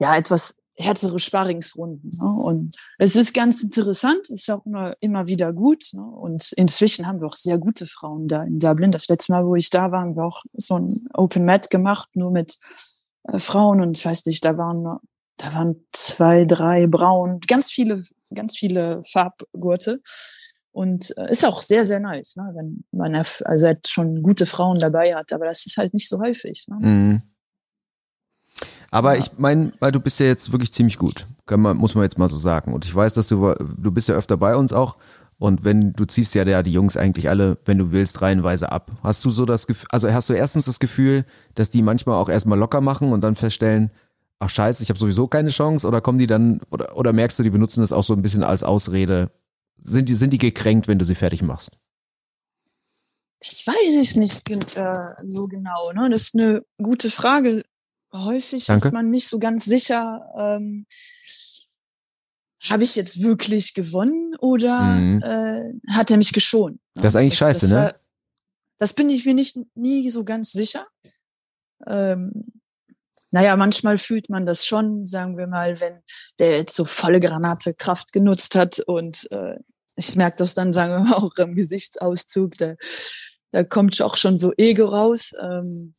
[0.00, 2.10] ja etwas härtere Sparringsrunden.
[2.10, 2.44] Ne?
[2.44, 5.90] Und es ist ganz interessant, ist auch immer, immer wieder gut.
[5.92, 6.02] Ne?
[6.02, 8.92] Und inzwischen haben wir auch sehr gute Frauen da in Dublin.
[8.92, 12.08] Das letzte Mal, wo ich da war, haben wir auch so ein Open Mat gemacht,
[12.14, 12.58] nur mit
[13.24, 13.80] äh, Frauen.
[13.80, 14.98] Und ich weiß nicht, da waren
[15.38, 18.02] da waren zwei, drei braun, ganz viele,
[18.34, 20.02] ganz viele Farbgurte.
[20.70, 22.52] Und äh, ist auch sehr, sehr nice, ne?
[22.54, 25.32] wenn man also halt schon gute Frauen dabei hat.
[25.32, 26.66] Aber das ist halt nicht so häufig.
[26.68, 26.76] Ne?
[26.78, 27.20] Mhm.
[28.90, 29.20] Aber ja.
[29.20, 32.28] ich meine, weil du bist ja jetzt wirklich ziemlich gut, man, muss man jetzt mal
[32.28, 32.74] so sagen.
[32.74, 34.98] Und ich weiß, dass du, du bist ja öfter bei uns auch.
[35.38, 38.90] Und wenn du ziehst ja die Jungs eigentlich alle, wenn du willst, reihenweise ab.
[39.02, 41.24] Hast du so das Gefühl, also hast du erstens das Gefühl,
[41.54, 43.90] dass die manchmal auch erstmal locker machen und dann feststellen,
[44.38, 47.42] ach scheiße, ich habe sowieso keine Chance oder kommen die dann oder, oder merkst du,
[47.42, 49.30] die benutzen das auch so ein bisschen als Ausrede?
[49.78, 51.72] Sind die, sind die gekränkt, wenn du sie fertig machst?
[53.40, 54.58] Das weiß ich nicht äh,
[55.28, 55.92] so genau.
[55.94, 56.10] Ne?
[56.10, 57.62] Das ist eine gute Frage.
[58.12, 58.88] Häufig Danke.
[58.88, 60.86] ist man nicht so ganz sicher, ähm,
[62.68, 65.22] habe ich jetzt wirklich gewonnen oder mhm.
[65.22, 66.80] äh, hat er mich geschont?
[66.94, 67.76] Das ist eigentlich das, scheiße, das ne?
[67.76, 67.94] War,
[68.78, 70.86] das bin ich mir nicht nie so ganz sicher.
[71.86, 72.57] Ähm,
[73.30, 76.02] naja, manchmal fühlt man das schon, sagen wir mal, wenn
[76.38, 79.56] der jetzt so volle Granate Kraft genutzt hat und äh,
[79.96, 82.74] ich merke das dann, sagen wir mal, auch im Gesichtsauszug, da,
[83.50, 85.32] da kommt auch schon so Ego raus.
[85.40, 85.94] Ähm,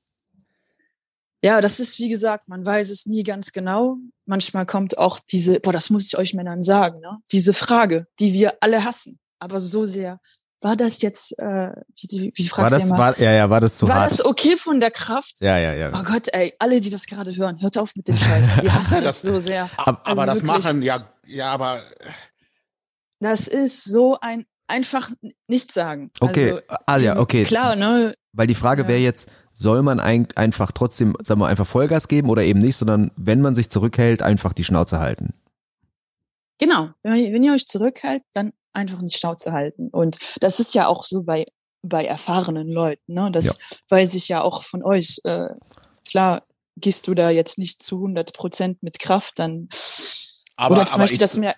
[1.44, 3.98] ja, das ist, wie gesagt, man weiß es nie ganz genau.
[4.26, 7.18] Manchmal kommt auch diese, boah, das muss ich euch Männern sagen, ne?
[7.32, 10.20] diese Frage, die wir alle hassen, aber so sehr,
[10.62, 11.72] war das jetzt, äh,
[12.10, 14.12] wie, wie fragt war das, mal, war, ja, ja, war das zu war hart?
[14.12, 15.40] War das okay von der Kraft?
[15.40, 15.92] Ja, ja, ja.
[15.94, 18.58] Oh Gott, ey, alle, die das gerade hören, hört auf mit dem Scheiß.
[18.62, 19.70] Wir hassen das, das so sehr.
[19.78, 21.84] Aber, also aber das machen, ja, ja, aber.
[23.20, 25.10] Das ist so ein einfach
[25.48, 26.12] nicht sagen.
[26.20, 27.44] Okay, also, ah, ja, okay.
[27.44, 28.14] Klar, ne?
[28.34, 28.88] Weil die Frage ja.
[28.88, 32.78] wäre jetzt, soll man ein, einfach trotzdem, sagen wir, einfach Vollgas geben oder eben nicht,
[32.78, 35.34] sondern wenn man sich zurückhält, einfach die Schnauze halten?
[36.60, 36.90] Genau.
[37.02, 39.90] Wenn, wenn ihr euch zurückhält, dann einfach nicht Schnauze halten.
[39.90, 41.46] Und das ist ja auch so bei,
[41.82, 43.14] bei erfahrenen Leuten.
[43.14, 43.30] Ne?
[43.32, 43.54] Das ja.
[43.90, 45.20] weiß ich ja auch von euch.
[45.24, 45.50] Äh,
[46.08, 46.44] klar,
[46.78, 49.70] gehst du da jetzt nicht zu 100 Prozent mit Kraft, dann.
[50.56, 51.56] Aber, oder zum Beispiel, ich, dass mir.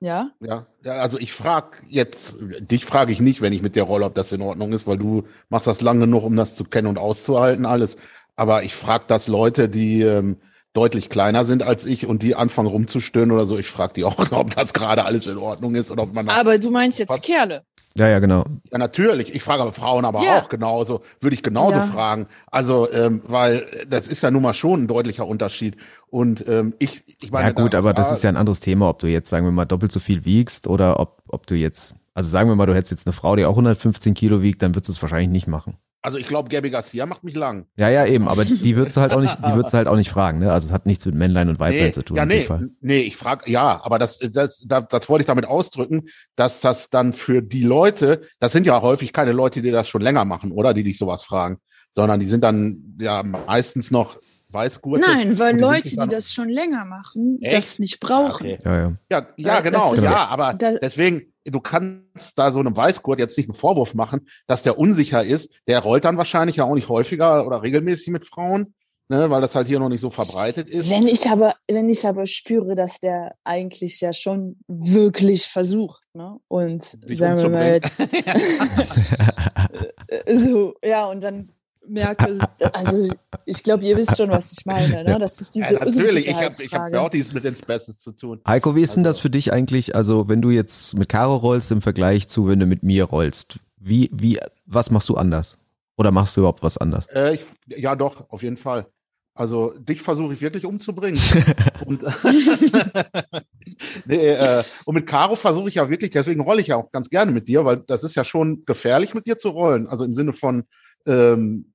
[0.00, 0.30] Ja?
[0.40, 4.04] Ja, ja also ich frage jetzt, dich frage ich nicht, wenn ich mit dir rolle,
[4.04, 6.86] ob das in Ordnung ist, weil du machst das lange genug, um das zu kennen
[6.86, 7.96] und auszuhalten, alles.
[8.36, 10.38] Aber ich frage das Leute, die, ähm,
[10.76, 14.16] deutlich kleiner sind als ich und die anfangen rumzustöhnen oder so, ich frage die auch,
[14.32, 16.28] ob das gerade alles in Ordnung ist oder ob man.
[16.28, 17.22] Aber du meinst jetzt?
[17.22, 17.62] Kerle.
[17.98, 18.44] Ja, ja, genau.
[18.70, 19.34] Ja, natürlich.
[19.34, 20.40] Ich frage aber Frauen aber Ja.
[20.42, 21.00] auch genauso.
[21.18, 21.86] Würde ich genauso Ja.
[21.86, 22.26] fragen.
[22.50, 25.78] Also, ähm, weil das ist ja nun mal schon ein deutlicher Unterschied.
[26.10, 28.60] Und ähm, ich, ich meine, Ja gut, da- aber das da- ist ja ein anderes
[28.60, 31.54] Thema, ob du jetzt, sagen wir mal, doppelt so viel wiegst oder ob, ob du
[31.54, 34.60] jetzt, also sagen wir mal, du hättest jetzt eine Frau, die auch 115 Kilo wiegt,
[34.60, 35.78] dann würdest du es wahrscheinlich nicht machen.
[36.06, 37.66] Also ich glaube, Gabby Garcia macht mich lang.
[37.76, 39.96] Ja, ja, eben, aber die würdest du halt auch nicht, die würdest du halt auch
[39.96, 40.52] nicht fragen, ne?
[40.52, 42.44] Also es hat nichts mit Männlein und Weiblein Nee, zu tun ja, in dem nee,
[42.44, 42.68] Fall.
[42.80, 46.04] nee, ich frage, ja, aber das, das, das, das wollte ich damit ausdrücken,
[46.36, 50.00] dass das dann für die Leute, das sind ja häufig keine Leute, die das schon
[50.00, 51.58] länger machen, oder, die dich sowas fragen,
[51.90, 55.04] sondern die sind dann ja meistens noch Weißgurte.
[55.04, 57.52] Nein, weil Leute, die das schon länger machen, Echt?
[57.52, 58.46] das nicht brauchen.
[58.46, 58.58] Okay.
[58.64, 58.94] Ja, ja.
[59.10, 62.76] Ja, ja, genau, das ist ja, ja- aber da- deswegen, du kannst da so einem
[62.76, 65.50] Weißgurt jetzt nicht einen Vorwurf machen, dass der unsicher ist.
[65.66, 68.74] Der rollt dann wahrscheinlich ja auch nicht häufiger oder regelmäßig mit Frauen,
[69.08, 70.90] ne, weil das halt hier noch nicht so verbreitet ist.
[70.90, 76.38] Wenn ich aber, wenn ich aber spüre, dass der eigentlich ja schon wirklich versucht, ne?
[76.48, 77.90] Und Dich sagen wir mal jetzt,
[80.08, 81.50] äh, so, ja, und dann
[81.88, 82.38] merke,
[82.72, 83.08] also
[83.44, 85.18] ich glaube, ihr wisst schon, was ich meine, ne?
[85.18, 87.98] Das ist diese ja, natürlich, ich habe ich hab ja auch dies mit den Spaces
[87.98, 88.40] zu tun.
[88.46, 91.36] Heiko, wie ist denn das Also- für dich eigentlich, also wenn du jetzt mit Caro
[91.36, 95.58] rollst im Vergleich zu, wenn du mit mir rollst, wie, wie, was machst du anders?
[95.96, 97.06] Oder machst du überhaupt was anders?
[97.06, 98.86] Äh, ich, ja, doch, auf jeden Fall.
[99.34, 101.20] Also dich versuche ich wirklich umzubringen.
[101.86, 102.00] und,
[104.06, 107.10] nee, äh, und mit Caro versuche ich ja wirklich, deswegen rolle ich ja auch ganz
[107.10, 109.88] gerne mit dir, weil das ist ja schon gefährlich, mit dir zu rollen.
[109.88, 110.64] Also im Sinne von,
[111.06, 111.72] ähm,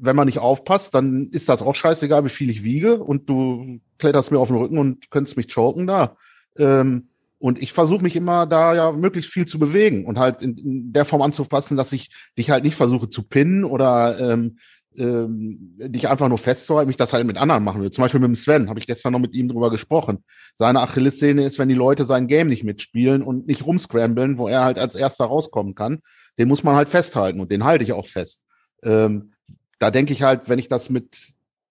[0.00, 3.80] wenn man nicht aufpasst, dann ist das auch scheißegal, wie viel ich wiege und du
[3.98, 6.16] kletterst mir auf den Rücken und könntest mich choken da.
[6.56, 7.08] Ähm,
[7.38, 10.92] und ich versuche mich immer da ja möglichst viel zu bewegen und halt in, in
[10.92, 14.58] der Form anzupassen, dass ich dich halt nicht versuche zu pinnen oder ähm,
[14.96, 17.90] ähm, dich einfach nur festzuhalten, mich das halt mit anderen machen will.
[17.90, 20.24] Zum Beispiel mit dem Sven, habe ich gestern noch mit ihm drüber gesprochen.
[20.56, 24.64] Seine Achillessehne ist, wenn die Leute sein Game nicht mitspielen und nicht rumscramblen, wo er
[24.64, 26.00] halt als erster rauskommen kann.
[26.38, 28.44] Den muss man halt festhalten und den halte ich auch fest.
[28.82, 29.32] Ähm,
[29.80, 31.16] da denke ich halt, wenn ich das mit,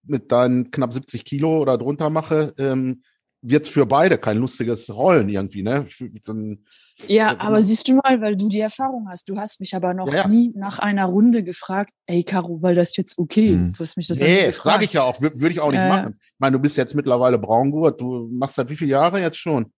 [0.04, 3.02] mit deinen knapp 70 Kilo oder drunter mache, ähm,
[3.42, 5.86] wird für beide kein lustiges Rollen irgendwie, ne?
[6.26, 6.58] Dann,
[7.06, 9.30] Ja, aber siehst du mal, weil du die Erfahrung hast.
[9.30, 10.28] Du hast mich aber noch Ja, ja.
[10.28, 13.52] nie nach einer Runde gefragt, ey Caro, weil das jetzt okay?
[13.52, 13.72] Hm.
[13.72, 14.64] Du hast mich das nee, gefragt.
[14.64, 15.88] sage ich ja auch, wür- würde ich auch nicht ja.
[15.88, 16.18] machen.
[16.20, 19.72] Ich meine, du bist jetzt mittlerweile Braungurt, du machst seit wie viele Jahre jetzt schon?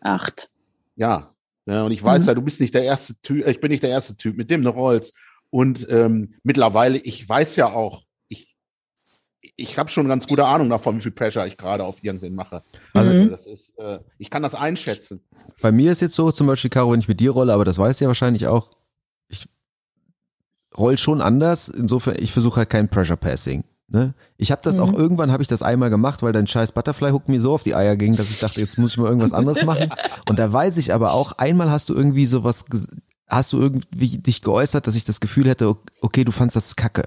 [0.00, 0.50] Acht.
[0.96, 1.32] Ja.
[1.64, 2.28] ja und ich weiß Mhm.
[2.28, 4.62] ja, du bist nicht der erste Typ, ich bin nicht der erste Typ, mit dem
[4.64, 5.14] du rollst.
[5.50, 8.54] Und ähm, mittlerweile, ich weiß ja auch, ich,
[9.56, 12.62] ich habe schon ganz gute Ahnung davon, wie viel Pressure ich gerade auf irgendwen mache.
[12.92, 13.30] Also Mhm.
[13.30, 15.22] das ist, äh, ich kann das einschätzen.
[15.62, 17.78] Bei mir ist jetzt so, zum Beispiel, Caro, wenn ich mit dir rolle, aber das
[17.78, 18.70] weißt du ja wahrscheinlich auch,
[19.28, 19.46] ich
[20.76, 21.68] roll schon anders.
[21.68, 23.64] Insofern, ich versuche halt kein Pressure Passing.
[23.90, 24.12] Ne?
[24.36, 24.82] Ich habe das Mhm.
[24.82, 27.62] auch irgendwann habe ich das einmal gemacht, weil dein scheiß Butterfly Hook mir so auf
[27.62, 29.88] die Eier ging, dass ich dachte, jetzt muss ich mal irgendwas anderes machen.
[30.28, 32.66] Und da weiß ich aber auch, einmal hast du irgendwie sowas,
[33.28, 37.04] hast du irgendwie dich geäußert, dass ich das Gefühl hätte, okay, du fandst das kacke.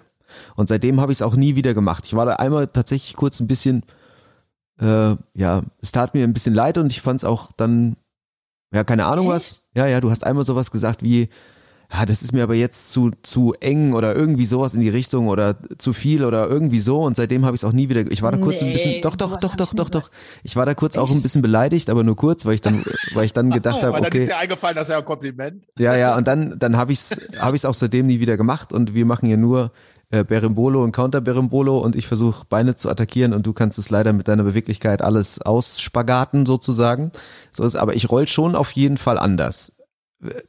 [0.56, 2.06] Und seitdem habe ich es auch nie wieder gemacht.
[2.06, 3.84] Ich war da einmal tatsächlich kurz ein bisschen,
[4.80, 7.98] äh, ja, es tat mir ein bisschen leid und ich fand es auch dann,
[8.74, 9.68] ja, keine Ahnung was.
[9.76, 11.30] Ja, ja, du hast einmal sowas gesagt wie,
[11.94, 15.28] ja, das ist mir aber jetzt zu, zu eng oder irgendwie sowas in die Richtung
[15.28, 18.22] oder zu viel oder irgendwie so und seitdem habe ich es auch nie wieder, ich
[18.22, 20.12] war da kurz ein Nee, bisschen, doch, doch, doch, hab doch, ich doch, doch,
[20.44, 23.26] ich war da kurz auch ein bisschen beleidigt, aber nur kurz, weil ich dann, weil
[23.26, 24.22] ich dann gedacht habe, Weil dann okay.
[24.24, 25.66] ist dir eingefallen, das ist ja ein Kompliment.
[25.78, 28.94] Ja, ja, und dann, dann habe ich's, habe ich's auch seitdem nie wieder gemacht und
[28.94, 29.72] wir machen hier nur
[30.12, 33.90] äh, Berimbolo und Counter Berimbolo und ich versuche Beine zu attackieren und du kannst es
[33.90, 37.12] leider mit deiner Beweglichkeit alles ausspagaten sozusagen.
[37.52, 39.74] So ist, aber ich roll schon auf jeden Fall anders.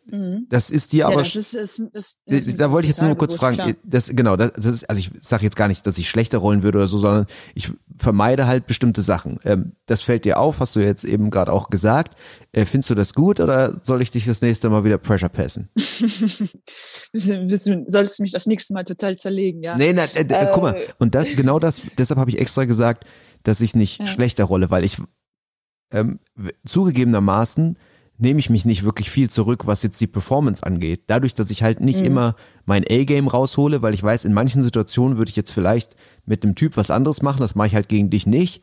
[0.07, 0.47] Mhm.
[0.51, 3.17] Das ist dir Ja, aber das ist, ist, ist, ist da wollte ich jetzt nur
[3.17, 5.97] kurz fragen, bewusst, das, genau, das, das ist, also ich sage jetzt gar nicht, dass
[5.97, 9.39] ich schlechter rollen würde oder so, sondern ich vermeide halt bestimmte Sachen.
[9.45, 12.17] Ähm, das fällt dir auf, hast du jetzt eben gerade auch gesagt.
[12.53, 15.71] Äh, findest du das gut oder soll ich dich das nächste Mal wieder Pressure passen?
[15.77, 17.45] klar.
[17.47, 19.77] du solltest mich das nächste Mal total zerlegen, ja.
[19.77, 20.87] Nee, na, äh, äh, guck mal, Äh.
[20.99, 23.05] und das, genau das, deshalb habe ich extra gesagt,
[23.43, 24.07] dass ich nicht Ja.
[24.07, 24.99] schlechter rolle, weil ich
[25.93, 26.21] ähm,
[26.67, 27.77] zugegebenermaßen
[28.23, 31.03] nehme ich mich nicht wirklich viel zurück, was jetzt die Performance angeht.
[31.09, 32.07] Dadurch, dass ich halt nicht Mhm.
[32.07, 36.43] immer mein A-Game raushole, weil ich weiß, in manchen Situationen würde ich jetzt vielleicht mit
[36.45, 38.63] einem Typ was anderes machen, das mache ich halt gegen dich nicht.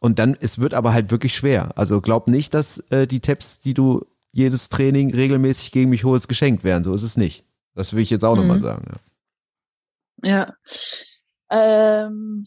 [0.00, 1.76] Und dann, es wird aber halt wirklich schwer.
[1.76, 6.28] Also glaub nicht, dass äh, die Tabs, die du jedes Training regelmäßig gegen mich holst,
[6.28, 6.84] geschenkt werden.
[6.84, 7.44] So ist es nicht.
[7.74, 8.40] Das will ich jetzt auch Mhm.
[8.42, 8.84] nochmal sagen.
[10.22, 10.46] Ja.
[10.46, 10.54] Ja.
[11.50, 12.44] Ähm,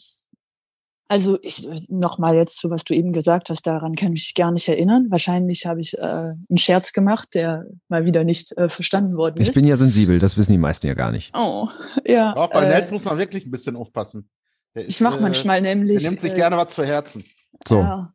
[1.14, 4.52] also ich nochmal jetzt zu, was du eben gesagt hast, daran kann ich mich gar
[4.52, 5.06] nicht erinnern.
[5.12, 9.50] Wahrscheinlich habe ich äh, einen Scherz gemacht, der mal wieder nicht äh, verstanden worden Ich
[9.50, 9.54] ist.
[9.54, 11.32] bin ja sensibel, das wissen die meisten ja gar nicht.
[11.38, 11.68] oh,
[12.04, 12.36] ja.
[12.36, 14.28] Auch bei äh, Nels muss man wirklich ein bisschen aufpassen.
[14.74, 16.02] Der Ich mache äh, manchmal nämlich.
[16.02, 17.24] Der nimmt sich äh, gerne was zu Herzen.
[17.68, 17.82] So.
[17.82, 18.12] Ja.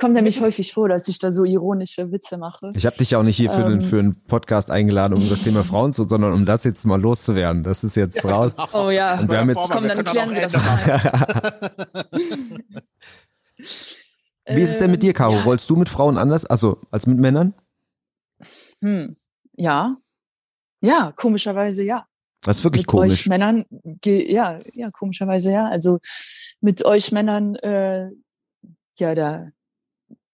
[0.00, 2.72] Kommt nämlich häufig vor, dass ich da so ironische Witze mache.
[2.74, 3.80] Ich habe dich ja auch nicht hier für, den, Ähm.
[3.82, 7.62] für einen Podcast eingeladen, um das Thema Frauen zu, sondern um das jetzt mal loszuwerden.
[7.62, 8.52] Das ist jetzt raus.
[8.72, 9.18] Oh ja.
[9.20, 11.60] Und wir haben jetzt- Komm, dann klären wir das mal.
[14.46, 15.32] Wie ist es denn mit dir, Caro?
[15.32, 15.44] Ähm, Ja.
[15.44, 17.54] Rollst du mit Frauen anders, also als mit Männern?
[18.82, 19.16] Hm.
[19.56, 19.96] Ja.
[20.80, 22.06] Ja, komischerweise ja.
[22.42, 23.26] Das ist wirklich mit euch komisch.
[23.26, 23.66] Männern,
[24.00, 25.66] ge- ja, ja, komischerweise ja.
[25.68, 25.98] Also
[26.62, 28.08] mit euch Männern, äh,
[28.98, 29.48] ja, da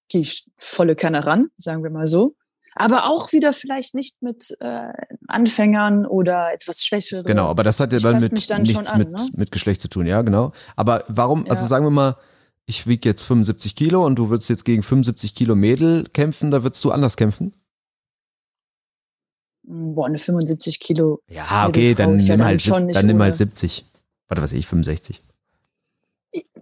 [0.08, 2.34] gehe ich volle Kanne ran, sagen wir mal so.
[2.78, 4.92] Aber auch wieder vielleicht nicht mit äh,
[5.28, 7.24] Anfängern oder etwas Schwächeren.
[7.24, 9.28] Genau, aber das hat ja dann mit dann nichts an, mit, ne?
[9.32, 10.52] mit Geschlecht zu tun, ja, genau.
[10.76, 11.68] Aber warum, also Ja.
[11.68, 12.16] sagen wir mal,
[12.66, 16.62] ich wiege jetzt 75 Kilo und du würdest jetzt gegen 75 Kilo Mädel kämpfen, da
[16.64, 17.54] würdest du anders kämpfen?
[19.62, 21.22] Boah, eine 75 Kilo.
[21.28, 23.36] Ja, okay, dann ja nimm dann halt, schon dann nimm halt ohne.
[23.36, 23.84] 70.
[24.28, 25.22] Warte, was weiß ich, 65.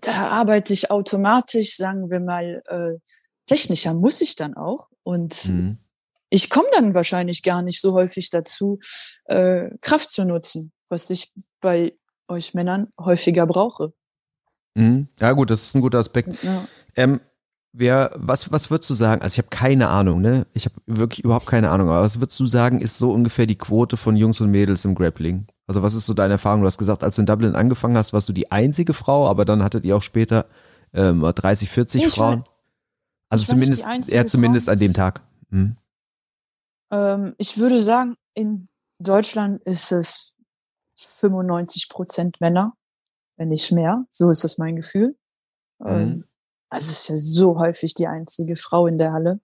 [0.00, 2.98] Da arbeite ich automatisch, sagen wir mal, äh,
[3.46, 4.88] technischer muss ich dann auch.
[5.02, 5.78] Und Mhm.
[6.30, 8.78] ich komme dann wahrscheinlich gar nicht so häufig dazu,
[9.26, 11.94] äh, Kraft zu nutzen, was ich bei
[12.28, 13.92] euch Männern häufiger brauche.
[14.74, 15.08] Mhm.
[15.20, 16.42] Ja gut, das ist ein guter Aspekt.
[16.42, 16.66] Ja.
[16.96, 17.20] Ähm,
[17.72, 19.22] wer, was, was würdest du sagen?
[19.22, 20.46] Also ich habe keine Ahnung, ne?
[20.54, 21.88] Ich habe wirklich überhaupt keine Ahnung.
[21.90, 24.94] Aber was würdest du sagen, ist so ungefähr die Quote von Jungs und Mädels im
[24.94, 25.46] Grappling?
[25.66, 26.60] Also was ist so deine Erfahrung?
[26.62, 29.44] Du hast gesagt, als du in Dublin angefangen hast, warst du die einzige Frau, aber
[29.44, 30.46] dann hattet ihr auch später
[30.92, 32.40] ähm, 30, 40 Nee, ich Frauen.
[32.40, 32.44] war
[33.42, 35.22] nicht zumindest, eher zumindest an dem Tag.
[35.50, 35.76] Hm.
[36.90, 38.68] Ähm, ich würde sagen, in
[38.98, 40.36] Deutschland ist es
[40.96, 42.74] 95 Prozent Männer,
[43.36, 44.06] wenn nicht mehr.
[44.10, 45.16] So ist das mein Gefühl.
[45.80, 45.88] Mhm.
[45.88, 46.24] Ähm,
[46.70, 49.40] also es ist ja so häufig die einzige Frau in der Halle.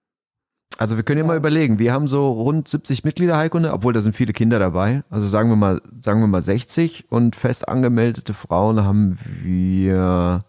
[0.79, 1.29] Also wir können ja, Ja.
[1.29, 3.72] mal überlegen, wir haben so rund 70 Mitglieder, Heiko, ne?
[3.72, 5.03] obwohl da sind viele Kinder dabei.
[5.11, 10.44] Also sagen wir mal, sagen wir mal 60 und fest angemeldete Frauen haben wir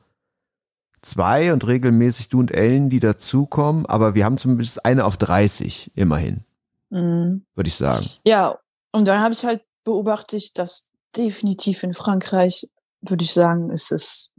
[1.01, 5.91] zwei und regelmäßig du und Ellen, die dazukommen, aber wir haben zumindest eine auf 30
[5.95, 6.45] immerhin,
[6.89, 7.45] Mhm.
[7.55, 8.05] würde ich sagen.
[8.25, 8.57] Ja,
[8.91, 12.69] und dann habe ich halt beobachtet, dass definitiv in Frankreich,
[13.01, 14.31] würde ich sagen, ist es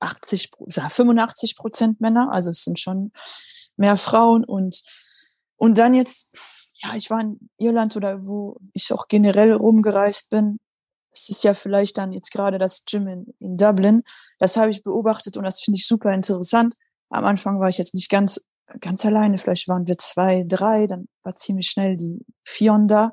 [0.00, 2.30] 80, Pro- ja, 85 Prozent Männer.
[2.32, 3.12] Also es sind schon
[3.76, 4.82] mehr Frauen und,
[5.56, 10.58] und dann jetzt, ja, ich war in Irland oder wo ich auch generell rumgereist bin.
[11.12, 14.02] Es ist ja vielleicht dann jetzt gerade das Gym in, in Dublin.
[14.38, 16.74] Das habe ich beobachtet und das finde ich super interessant.
[17.10, 18.46] Am Anfang war ich jetzt nicht ganz,
[18.80, 19.38] ganz alleine.
[19.38, 20.86] Vielleicht waren wir zwei, drei.
[20.86, 23.12] Dann war ziemlich schnell die Fion da.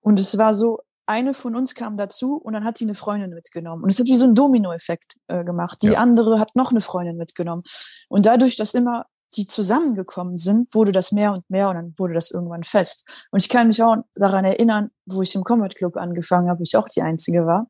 [0.00, 3.30] Und es war so, eine von uns kam dazu und dann hat die eine Freundin
[3.30, 3.84] mitgenommen.
[3.84, 5.78] Und es hat wie so ein Dominoeffekt äh, gemacht.
[5.82, 6.00] Die Ja.
[6.00, 7.62] andere hat noch eine Freundin mitgenommen.
[8.08, 12.14] Und dadurch, dass immer die zusammengekommen sind, wurde das mehr und mehr und dann wurde
[12.14, 13.04] das irgendwann fest.
[13.30, 16.76] Und ich kann mich auch daran erinnern, wo ich im Combat Club angefangen habe, ich
[16.76, 17.68] auch die Einzige war.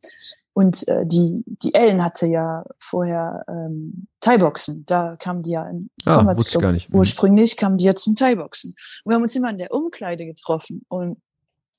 [0.53, 4.85] Und äh, die, die Ellen hatte ja vorher ähm, Thai-Boxen.
[4.87, 6.63] Da kam die ja in Ah, Combat Club.
[6.63, 6.89] gar nicht.
[6.89, 6.97] Mhm.
[6.99, 8.71] Ursprünglich kam die ja zum Thai-Boxen.
[9.05, 10.81] Und wir haben uns immer in der Umkleide getroffen.
[10.89, 11.19] Und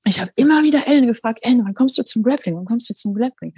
[0.07, 2.55] ich habe immer wieder Ellen gefragt, Ellen, wann kommst du zum Grappling?
[2.55, 3.53] Wann kommst du zum Grappling?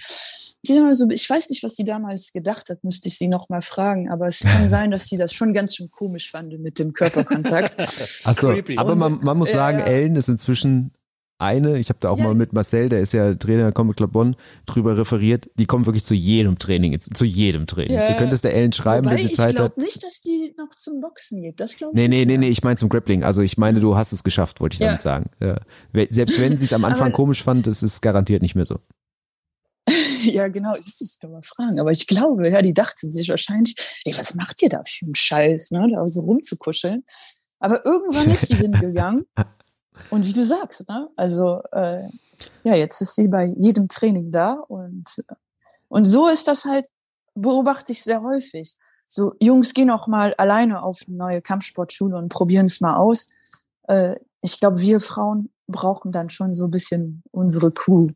[0.65, 3.27] Die ist immer so, ich weiß nicht, was sie damals gedacht hat, müsste ich sie
[3.27, 4.09] noch mal fragen.
[4.09, 7.79] Aber es kann sein, dass sie das schon ganz schön komisch fand mit dem Körperkontakt.
[8.25, 9.85] Achso, aber man, man muss Ja, sagen, ja.
[9.85, 10.91] Ellen ist inzwischen
[11.39, 12.25] eine, ich habe da auch Ja.
[12.25, 15.85] mal mit Marcel, der ist ja Trainer der Comic Club Bonn, drüber referiert, die kommt
[15.85, 17.93] wirklich zu jedem Training, zu jedem Training.
[17.97, 18.09] Ja.
[18.11, 19.75] Du könntest der Ellen schreiben, Wobei wenn sie ich Zeit hat.
[19.75, 21.59] glaube nicht, dass die noch zum Boxen geht.
[21.59, 22.39] Das glaube ich Nee, nee, nicht nee, mehr.
[22.39, 23.23] nee, ich meine zum Grappling.
[23.23, 24.87] Also ich meine, du hast es geschafft, wollte ich Ja.
[24.87, 25.29] damit sagen.
[25.39, 25.57] Ja.
[26.09, 28.79] Selbst wenn sie es am Anfang komisch fand, ist es garantiert nicht mehr so.
[30.23, 31.79] Ja, genau, ich müsste es doch mal fragen.
[31.79, 35.15] Aber ich glaube, ja, die dachte sich wahrscheinlich, ey, was macht ihr da für einen
[35.15, 37.03] Scheiß, ne, da so rumzukuscheln.
[37.59, 39.25] Aber irgendwann ist sie hingegangen.
[40.09, 42.07] Und wie du sagst, ne, also, äh,
[42.63, 45.23] ja, jetzt ist sie bei jedem Training da und,
[45.87, 46.87] und so ist das halt,
[47.35, 48.75] beobachte ich sehr häufig.
[49.07, 53.27] So, Jungs gehen auch mal alleine auf eine neue Kampfsportschule und probieren es mal aus.
[53.87, 58.09] Äh, ich glaube, wir Frauen brauchen dann schon so ein bisschen unsere Crew.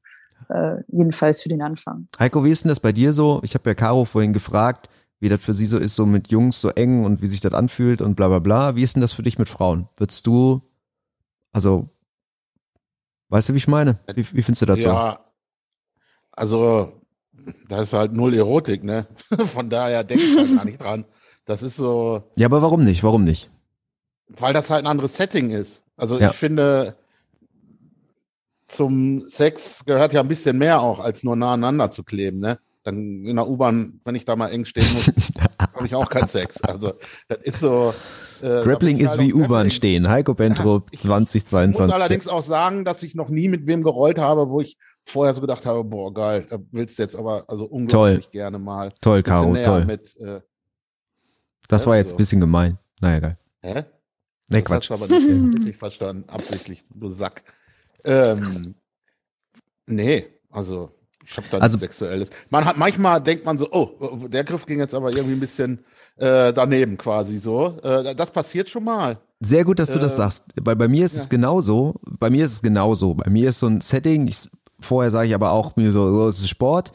[0.50, 2.08] Äh, jedenfalls für den Anfang.
[2.20, 3.40] Heiko, wie ist denn das bei dir so?
[3.44, 6.60] Ich habe ja Caro vorhin gefragt, wie das für sie so ist, so mit Jungs
[6.60, 8.76] so eng und wie sich das anfühlt und bla bla bla.
[8.76, 9.88] Wie ist denn das für dich mit Frauen?
[9.96, 10.62] Würdest du,
[11.54, 11.88] also,
[13.30, 14.00] weißt du, wie ich meine?
[14.14, 14.90] Wie, wie findest du das so?
[14.90, 15.20] Ja,
[16.32, 17.02] also
[17.70, 19.08] da ist halt null Erotik, ne?
[19.46, 21.06] Von daher denke ich halt gar nicht dran.
[21.46, 23.04] Das ist so, Ja, aber warum nicht?
[23.04, 23.50] Warum nicht?
[24.36, 25.84] weil das halt ein anderes Setting ist.
[25.96, 26.32] Also Ja.
[26.32, 26.96] ich finde,
[28.68, 32.60] zum Sex gehört ja ein bisschen mehr auch, als nur nah aneinander zu kleben, ne?
[32.84, 35.06] Dann in der U-Bahn, wenn ich da mal eng stehen muss,
[35.84, 36.62] habe ich auch keinen Sex.
[36.64, 36.94] Also
[37.28, 37.94] das ist so.
[38.42, 40.08] äh, Grappling ist wie U-Bahn stehen.
[40.10, 41.94] Heiko Bentrup Ich muss 2022.
[41.94, 45.42] allerdings auch sagen, dass ich noch nie mit wem gerollt habe, wo ich vorher so
[45.42, 48.92] gedacht habe, boah, geil, da willst du jetzt aber also unglaublich gerne mal.
[49.02, 49.86] Toll, Caro, toll.
[49.86, 50.40] Mit, äh,
[51.68, 52.16] Das Ja, war jetzt so.
[52.16, 52.78] ein bisschen gemein.
[53.02, 53.38] Naja, geil.
[53.62, 53.84] hä?
[54.50, 54.90] Nee, das Quatsch.
[54.92, 57.44] hast du aber nicht wirklich verstanden, absichtlich, du Sack.
[58.06, 58.76] Ähm,
[59.88, 60.92] nee, also
[61.26, 62.30] ich habe da Also- nichts Sexuelles.
[62.50, 63.90] Man hat manchmal denkt man so, oh,
[64.28, 65.80] der Griff ging jetzt aber irgendwie ein bisschen
[66.18, 67.78] äh, daneben quasi so.
[67.82, 69.18] Äh, das passiert schon mal.
[69.40, 70.46] Sehr gut, dass du das Äh, sagst.
[70.62, 71.30] Weil bei mir ist es ja.
[71.30, 71.96] genauso.
[72.20, 73.16] Bei mir ist es genauso.
[73.16, 76.28] Bei mir ist so ein Setting, ich, vorher sage ich aber auch mir so, so,
[76.28, 76.94] es ist Sport.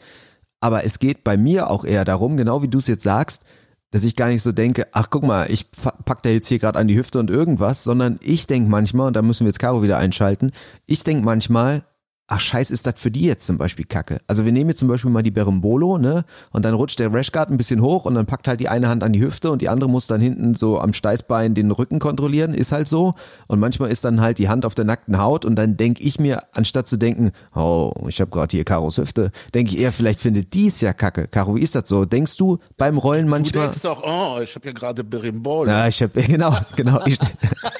[0.61, 3.43] Aber es geht bei mir auch eher darum, genau wie du es jetzt sagst,
[3.91, 5.67] dass ich gar nicht so denke, ach guck mal, ich
[6.05, 9.15] pack da jetzt hier gerade an die Hüfte und irgendwas, sondern ich denke manchmal, und
[9.15, 10.51] da müssen wir jetzt Caro wieder einschalten,
[10.85, 11.83] ich denke manchmal,
[12.29, 14.19] ach scheiß, ist das für die jetzt zum Beispiel Kacke.
[14.27, 17.49] Also wir nehmen jetzt zum Beispiel mal die Berimbolo, ne, und dann rutscht der Rashguard
[17.49, 19.69] ein bisschen hoch und dann packt halt die eine Hand an die Hüfte und die
[19.69, 23.15] andere muss dann hinten so am Steißbein den Rücken kontrollieren, ist halt so.
[23.47, 26.19] Und manchmal ist dann halt die Hand auf der nackten Haut und dann denke ich
[26.19, 30.19] mir, anstatt zu denken, oh, ich habe gerade hier Karos Hüfte, denke ich eher, vielleicht
[30.19, 31.27] findet dies ja Kacke.
[31.27, 32.05] Caro, wie ist das so?
[32.05, 33.65] Denkst du beim Rollen Du manchmal?
[33.65, 35.69] denkst doch, oh, ich habe ja gerade Berimbolo.
[35.69, 37.17] Ja, ich habe genau, genau, ich,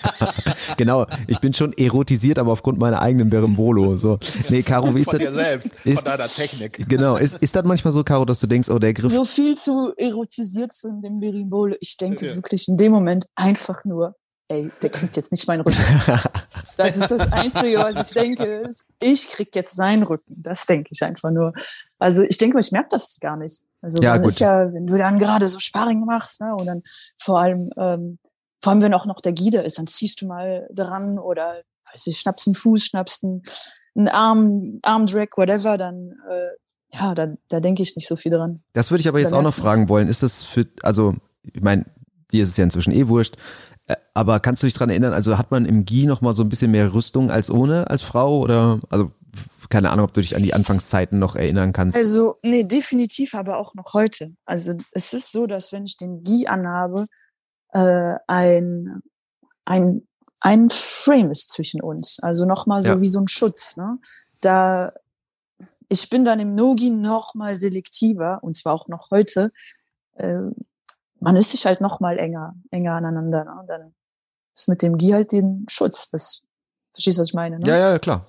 [0.78, 1.06] genau.
[1.28, 3.98] Ich bin schon erotisiert, aber aufgrund meiner eigenen Berimbolo.
[3.98, 4.18] So,
[4.50, 5.28] nee, Caro, wie ist von das?
[5.30, 6.86] dir selbst, ist- von deiner Technik.
[6.90, 9.58] Genau, ist, ist das manchmal so, Caro, dass du denkst, oh, der Griff, So viel
[9.58, 11.76] zu erotisiert zu in dem Berimbolo.
[11.82, 12.36] Ich denke Ja.
[12.36, 14.16] wirklich in dem Moment einfach nur,
[14.48, 15.78] ey, der kriegt jetzt nicht meinen Rücken.
[16.78, 18.46] Das ist das Einzige, was ich denke.
[18.62, 20.34] ist, Ich krieg jetzt seinen Rücken.
[20.42, 21.52] Das denke ich einfach nur.
[21.98, 23.64] Also ich denke, ich merke das gar nicht.
[23.82, 24.32] Also Ja, man gut.
[24.32, 26.82] ist ja, wenn du dann gerade so Sparring machst, ne, und dann
[27.18, 28.18] vor allem, ähm,
[28.64, 32.08] vor allem wenn auch noch der Guide ist, dann ziehst du mal dran oder weiß
[32.08, 33.44] ich, schnappst einen Fuß, schnappst einen,
[34.00, 36.50] einen Arm, Armdrag, whatever, dann äh,
[36.92, 38.64] ja, da, da denke ich nicht so viel dran.
[38.74, 40.08] Das würde ich aber jetzt Dann auch noch fragen wollen.
[40.08, 41.86] Ist das für, also, ich meine,
[42.32, 43.36] dir ist es ja inzwischen eh wurscht,
[43.88, 46.44] äh, aber kannst du dich dran erinnern, also hat man im GI noch mal so
[46.44, 49.12] ein bisschen mehr Rüstung als ohne, als Frau oder, also,
[49.70, 51.96] keine Ahnung, ob du dich an die Anfangszeiten noch erinnern kannst.
[51.96, 54.34] Also, nee, definitiv, aber auch noch heute.
[54.46, 57.06] Also, es ist so, dass wenn ich den Gi anhabe,
[57.74, 59.02] äh, ein,
[59.66, 60.08] ein,
[60.42, 62.20] ein Frame ist zwischen uns.
[62.22, 63.02] Also nochmal so Ja.
[63.02, 63.78] wie so ein Schutz.
[63.78, 64.00] Ne?
[64.42, 64.94] Da,
[65.90, 69.52] ich bin dann im Nogi noch mal selektiver, und zwar auch noch heute.
[70.16, 70.40] Äh,
[71.20, 73.44] man ist sich halt noch mal enger, enger aneinander.
[73.44, 73.64] Ne?
[73.68, 73.94] Dann
[74.56, 76.10] ist mit dem Gi halt den Schutz.
[76.10, 76.42] Das,
[76.94, 77.60] verstehst du, was ich meine?
[77.60, 77.68] Ne?
[77.68, 78.24] ja, ja, klar.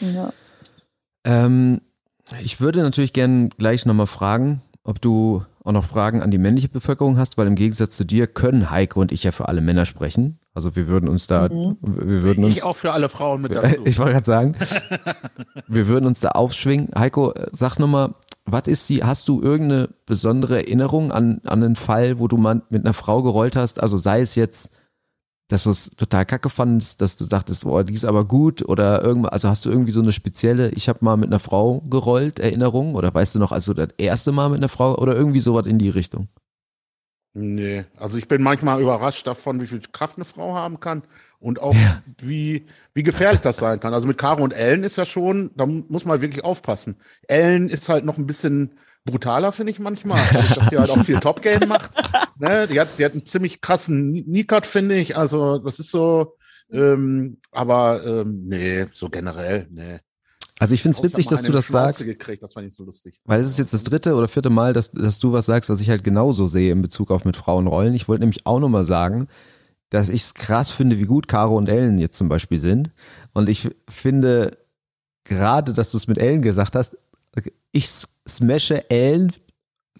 [0.00, 0.32] ja.
[1.24, 1.80] Ähm,
[2.42, 6.68] ich würde natürlich gerne gleich nochmal fragen, ob du auch noch Fragen an die männliche
[6.68, 9.86] Bevölkerung hast, weil im Gegensatz zu dir können Heike und ich ja für alle Männer
[9.86, 10.38] sprechen.
[10.58, 11.76] Also wir würden uns da, Mhm.
[11.80, 13.76] wir würden uns, Ich auch für alle Frauen mit dazu.
[13.84, 14.56] ich wollte gerade sagen,
[15.68, 16.88] wir würden uns da aufschwingen.
[16.98, 21.76] Heiko, äh, sag nochmal, was ist die, hast du irgendeine besondere Erinnerung an, an einen
[21.76, 23.80] Fall, wo du mal mit einer Frau gerollt hast?
[23.80, 24.72] Also sei es jetzt,
[25.46, 29.04] dass du es total kacke fandest, dass du dachtest, oh, die ist aber gut oder
[29.04, 32.40] irgendwas, also hast du irgendwie so eine spezielle, ich habe mal mit einer Frau gerollt,
[32.40, 35.66] Erinnerung oder weißt du noch, also das erste Mal mit einer Frau oder irgendwie sowas
[35.66, 36.26] in die Richtung?
[37.34, 41.02] Nee, also ich bin manchmal überrascht davon, wie viel Kraft eine Frau haben kann
[41.38, 42.02] und auch Ja.
[42.18, 43.94] wie, wie gefährlich das sein kann.
[43.94, 46.96] Also mit Caro und Ellen ist ja schon, da muss man wirklich aufpassen.
[47.28, 51.20] Ellen ist halt noch ein bisschen brutaler, finde ich manchmal, dass die halt auch viel
[51.20, 51.90] Top Game macht.
[52.40, 52.68] Ne?
[52.68, 55.16] Die, hat, die hat einen ziemlich krassen Kneecut, finde ich.
[55.16, 56.36] Also das ist so,
[56.70, 59.98] ähm, aber ähm, nee, so generell, nee.
[60.58, 62.86] Also ich finde es witzig, dass du das Schnauze sagst, Gekriegt, das so
[63.24, 65.80] weil es ist jetzt das dritte oder vierte Mal, dass, dass du was sagst, was
[65.80, 67.94] ich halt genauso sehe in Bezug auf mit Frauen rollen.
[67.94, 69.28] Ich wollte nämlich auch nochmal sagen,
[69.90, 72.90] dass ich es krass finde, wie gut Caro und Ellen jetzt zum Beispiel sind.
[73.32, 74.58] Und ich finde
[75.24, 76.96] gerade, dass du es mit Ellen gesagt hast,
[77.72, 77.88] ich
[78.28, 79.32] smashe Ellen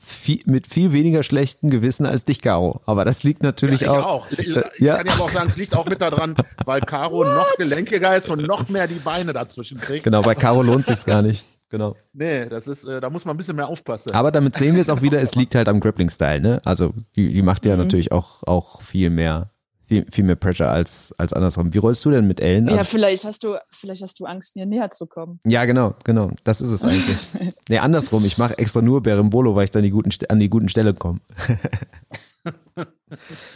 [0.08, 2.80] viel, mit viel weniger schlechten Gewissen als dich, Caro.
[2.86, 4.06] Aber das liegt natürlich ja, ich auch.
[4.06, 4.30] auch.
[4.30, 4.46] Ich
[4.80, 4.96] Ja.
[4.96, 8.28] kann ja aber auch sagen, es liegt auch mit daran, weil Caro noch gelenkiger ist
[8.30, 10.04] und noch mehr die Beine dazwischen kriegt.
[10.04, 11.46] Genau, bei Caro lohnt sich's gar nicht.
[11.70, 11.94] Genau.
[12.14, 14.12] Nee, das ist, äh, da muss man ein bisschen mehr aufpassen.
[14.12, 16.62] Aber damit sehen wir es auch wieder, es liegt halt am Grappling-Style, ne?
[16.64, 17.82] Also die, die macht ja Mhm.
[17.82, 19.50] natürlich auch, auch viel mehr,
[19.88, 21.72] viel, viel mehr Pressure als, als andersrum.
[21.74, 22.66] Wie rollst du denn mit Ellen?
[22.68, 25.40] Ja, Also, vielleicht hast du, vielleicht hast du Angst, mir näher zu kommen.
[25.44, 26.30] ja, genau, genau.
[26.44, 27.28] Das ist es eigentlich.
[27.68, 28.24] nee, andersrum.
[28.24, 31.20] Ich mache extra nur Berimbolo, weil ich dann die guten, an die guten Stellen komme.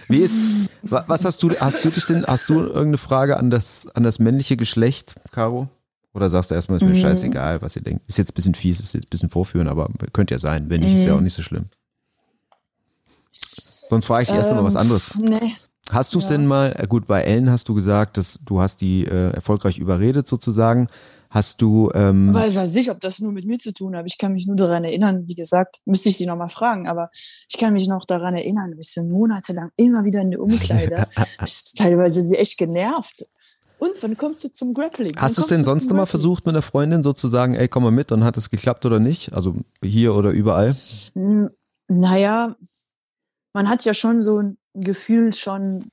[0.09, 3.51] Wie ist, wa- was hast du, hast du dich denn, hast du irgendeine Frage an
[3.51, 5.69] das, an das männliche Geschlecht, Caro?
[6.15, 6.99] Oder sagst du erstmal, ist mir Mhm.
[7.01, 8.03] scheißegal, was ihr denkt?
[8.07, 10.69] Ist jetzt ein bisschen fies, ist jetzt ein bisschen vorführen, aber könnte ja sein.
[10.69, 11.19] Wenn nicht, ist ja Mhm.
[11.19, 11.67] auch nicht so schlimm.
[13.89, 15.15] Sonst frage ich dich erst noch mal was Ähm, anderes.
[15.17, 15.55] Nee.
[15.91, 16.33] Hast du es ja.
[16.33, 19.79] denn mal, äh, gut, bei Ellen hast du gesagt, dass du hast die äh, erfolgreich
[19.79, 20.89] überredet sozusagen.
[21.29, 24.05] Hast du, ähm, Weil weiß ich, ob das nur mit mir zu tun hat.
[24.07, 27.09] Ich kann mich nur daran erinnern, wie gesagt, müsste ich sie nochmal fragen, aber
[27.49, 31.07] ich kann mich noch daran erinnern, ich so monatelang immer wieder in der Umkleide.
[31.47, 33.27] ich teilweise sie echt genervt.
[33.79, 35.17] Und wann kommst du zum Grappling?
[35.17, 37.83] Hast du es denn sonst immer versucht, mit einer Freundin so zu sagen, ey, komm
[37.83, 39.33] mal mit und hat es geklappt oder nicht?
[39.33, 40.77] Also hier oder überall?
[41.89, 42.55] Naja,
[43.55, 45.91] man hat ja schon so ein Gefühl schon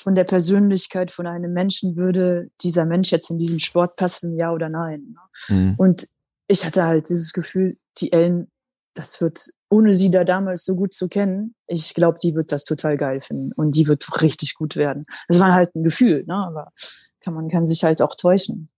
[0.00, 4.52] von der Persönlichkeit von einem Menschen, würde dieser Mensch jetzt in diesen Sport passen, ja
[4.52, 5.14] oder nein.
[5.14, 5.56] Ne?
[5.56, 5.74] Mhm.
[5.76, 6.08] Und
[6.48, 8.50] ich hatte halt dieses Gefühl, die Ellen,
[8.94, 12.64] das wird, ohne sie da damals so gut zu kennen, ich glaube, die wird das
[12.64, 15.04] total geil finden und die wird richtig gut werden.
[15.28, 16.34] Das war halt ein Gefühl, ne?
[16.34, 16.72] aber
[17.20, 18.70] kann, man kann sich halt auch täuschen.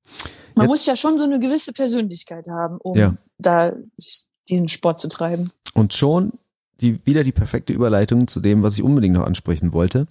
[0.54, 3.16] Man Jetzt, muss ja schon so eine gewisse Persönlichkeit haben, um ja.
[3.38, 3.72] da
[4.48, 5.52] diesen Sport zu treiben.
[5.74, 6.32] Und schon
[6.82, 10.06] die, wieder die perfekte Überleitung zu dem, was ich unbedingt noch ansprechen wollte.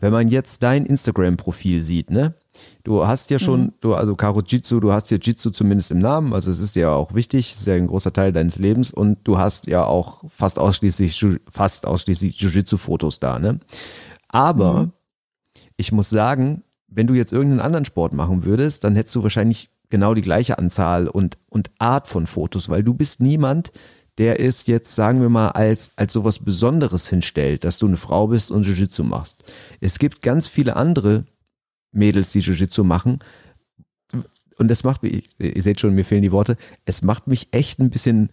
[0.00, 2.34] Wenn man jetzt dein Instagram-Profil sieht, ne?
[2.84, 3.72] Du hast ja schon, mhm.
[3.80, 6.92] du, also Karo Jitsu, du hast ja Jitsu zumindest im Namen, also es ist ja
[6.92, 10.24] auch wichtig, es ist ja ein großer Teil deines Lebens und du hast ja auch
[10.28, 13.60] fast ausschließlich, fast ausschließlich Jiu-Jitsu-Fotos da, ne?
[14.28, 14.92] Aber mhm.
[15.76, 19.70] ich muss sagen, wenn du jetzt irgendeinen anderen Sport machen würdest, dann hättest du wahrscheinlich
[19.90, 23.72] genau die gleiche Anzahl und, und Art von Fotos, weil du bist niemand,
[24.18, 28.28] der es jetzt, sagen wir mal, als, als sowas Besonderes hinstellt, dass du eine Frau
[28.28, 29.42] bist und Jiu-Jitsu machst.
[29.80, 31.24] Es gibt ganz viele andere
[31.90, 33.18] Mädels, die Jiu-Jitsu machen.
[34.56, 37.80] Und das macht mich, ihr seht schon, mir fehlen die Worte, es macht mich echt
[37.80, 38.30] ein bisschen,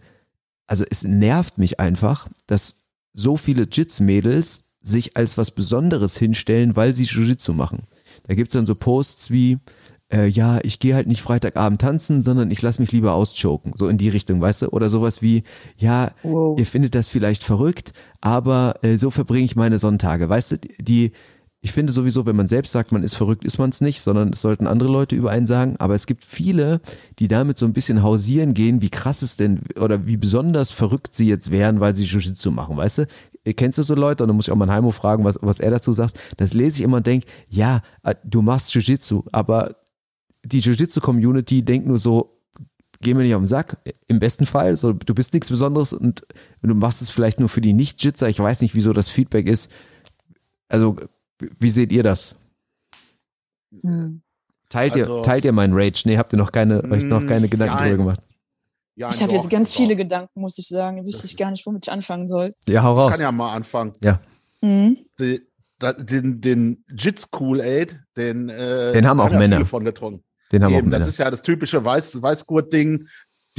[0.68, 2.76] also es nervt mich einfach, dass
[3.12, 7.84] so viele Jits-Mädels sich als was Besonderes hinstellen, weil sie Jiu-Jitsu machen.
[8.24, 9.58] Da gibt's dann so Posts wie,
[10.12, 13.72] äh, ja, ich gehe halt nicht Freitagabend tanzen, sondern ich lasse mich lieber auschoken.
[13.76, 14.68] So in die Richtung, weißt du?
[14.68, 15.42] Oder sowas wie,
[15.76, 16.58] ja, wow.
[16.58, 20.28] ihr findet das vielleicht verrückt, aber äh, so verbringe ich meine Sonntage.
[20.28, 21.12] Weißt du, die,
[21.62, 24.30] ich finde sowieso, wenn man selbst sagt, man ist verrückt, ist man es nicht, sondern
[24.30, 25.76] es sollten andere Leute über einen sagen.
[25.78, 26.80] Aber es gibt viele,
[27.18, 31.14] die damit so ein bisschen hausieren gehen, wie krass es denn oder wie besonders verrückt
[31.14, 33.06] sie jetzt wären, weil sie Jiu-Jitsu machen, weißt du?
[33.56, 34.22] Kennst du so Leute?
[34.22, 36.18] Und dann muss ich auch mal Heimo fragen, was, was er dazu sagt.
[36.36, 39.81] Das lese ich immer und denke, ja, äh, du machst Jiu-Jitsu, aber
[40.44, 42.38] die Jiu-Jitsu-Community denkt nur so,
[43.00, 43.78] geh mir nicht auf den Sack.
[44.08, 46.24] Im besten Fall, so, du bist nichts Besonderes und
[46.62, 48.28] du machst es vielleicht nur für die Nicht-Jitzer.
[48.28, 49.70] Ich weiß nicht, wieso das Feedback ist.
[50.68, 50.96] Also,
[51.38, 52.36] wie seht ihr das?
[53.80, 54.22] Hm.
[54.68, 56.02] Teilt also, ihr, teilt ihr meinen Rage?
[56.06, 57.90] Nee, habt ihr noch keine, euch noch keine Gedanken nein.
[57.90, 58.20] drüber gemacht?
[58.94, 60.98] Ja, ich habe jetzt ganz viele Gedanken, muss ich sagen.
[60.98, 62.54] Ich wüsste ich gar nicht, womit ich anfangen soll.
[62.66, 63.12] Ja, hau raus.
[63.12, 63.94] Ich kann ja mal anfangen.
[64.02, 64.20] Ja.
[64.60, 64.98] Mhm.
[65.18, 65.42] Die,
[65.98, 70.22] den, den Jits Cool Aid, den, äh, den haben auch Männer davon getrunken.
[70.52, 71.00] Den haben Eben, Männer.
[71.00, 73.08] Das ist ja das typische Weiß, Weißgurt-Ding.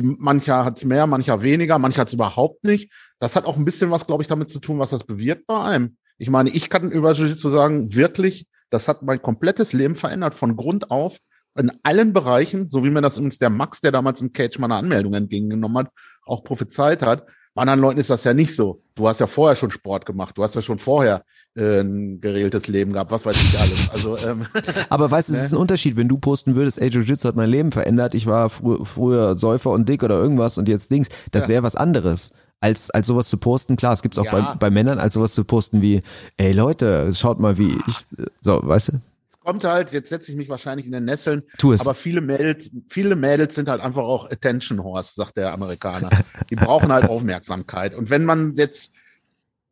[0.02, 2.92] Mancher hat es mehr, mancher weniger, mancher hat es überhaupt nicht.
[3.20, 5.60] Das hat auch ein bisschen was, glaube ich, damit zu tun, was das bewirkt bei
[5.60, 5.98] einem.
[6.18, 10.56] Ich meine, ich kann über Jiu-Jitsu sagen, wirklich, das hat mein komplettes Leben verändert, von
[10.56, 11.18] Grund auf,
[11.56, 14.76] in allen Bereichen, so wie mir das übrigens der Max, der damals im Cage meine
[14.76, 15.92] Anmeldung entgegengenommen hat,
[16.26, 17.26] auch prophezeit hat.
[17.56, 18.82] Bei anderen Leuten ist das ja nicht so.
[18.96, 21.24] Du hast ja vorher schon Sport gemacht, du hast ja schon vorher
[21.56, 23.90] äh, ein geregeltes Leben gehabt, was weiß ich alles.
[23.92, 24.48] Also, ähm,
[24.90, 25.46] Aber weißt du, es ne?
[25.46, 28.50] ist ein Unterschied, wenn du posten würdest, ey, Jiu-Jitsu hat mein Leben verändert, ich war
[28.50, 31.50] fr früher Säufer und dick oder irgendwas und jetzt Dings, das ja.
[31.50, 32.32] wäre was anderes.
[32.60, 34.32] Als, als sowas zu posten, klar, es gibt's auch ja.
[34.32, 36.02] bei, bei Männern, als sowas zu posten wie,
[36.38, 38.06] ey Leute, schaut mal, wie ich,
[38.42, 39.02] so, weißt du?
[39.44, 41.82] Kommt halt, jetzt setze ich mich wahrscheinlich in den Nesseln, tu es.
[41.82, 46.10] aber viele Mädels, viele Mädels sind halt einfach auch Attention Horse, sagt der Amerikaner.
[46.50, 47.96] Die brauchen halt Aufmerksamkeit.
[47.96, 48.94] Und wenn man jetzt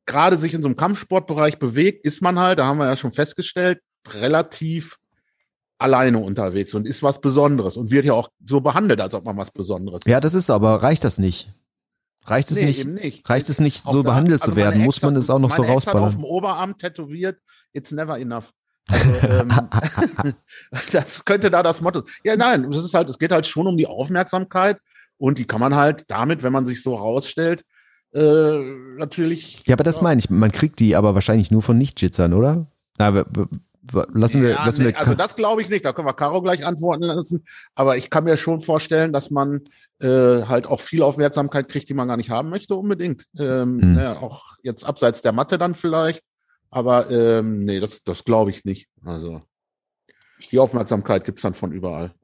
[0.05, 3.11] gerade sich in so einem Kampfsportbereich bewegt, ist man halt, da haben wir ja schon
[3.11, 4.97] festgestellt, relativ
[5.77, 9.37] alleine unterwegs und ist was Besonderes und wird ja auch so behandelt, als ob man
[9.37, 10.07] was Besonderes ist.
[10.07, 11.53] Ja, das ist aber reicht das nicht?
[12.23, 14.83] Reicht es nee, nicht, nicht, Reicht es nicht, so behandelt also zu werden?
[14.83, 16.09] Muss man es auch noch so rausballern?
[16.09, 17.39] auf dem Oberarm tätowiert,
[17.73, 18.53] it's never enough.
[18.89, 19.51] Also, ähm,
[20.91, 22.03] das könnte da das Motto.
[22.23, 24.77] Ja, nein, es ist halt, es geht halt schon um die Aufmerksamkeit
[25.17, 27.63] und die kann man halt damit, wenn man sich so rausstellt,
[28.13, 28.59] äh,
[28.97, 29.61] natürlich.
[29.65, 30.03] Ja, aber das ja.
[30.03, 30.29] meine ich.
[30.29, 32.67] Man kriegt die aber wahrscheinlich nur von Nicht-Jitzern, oder?
[32.97, 33.23] Na,
[34.13, 34.99] lassen wir, ja, lassen nee, wir.
[34.99, 35.85] Also das glaube ich nicht.
[35.85, 37.43] Da können wir Caro gleich antworten lassen.
[37.75, 39.61] Aber ich kann mir schon vorstellen, dass man
[39.99, 43.25] äh, halt auch viel Aufmerksamkeit kriegt, die man gar nicht haben möchte, unbedingt.
[43.37, 43.97] Ähm, hm.
[43.97, 46.23] ja, auch jetzt abseits der Matte dann vielleicht.
[46.71, 48.89] Aber ähm, nee, das, das glaube ich nicht.
[49.03, 49.41] Also
[50.51, 52.15] die Aufmerksamkeit gibt's dann von überall.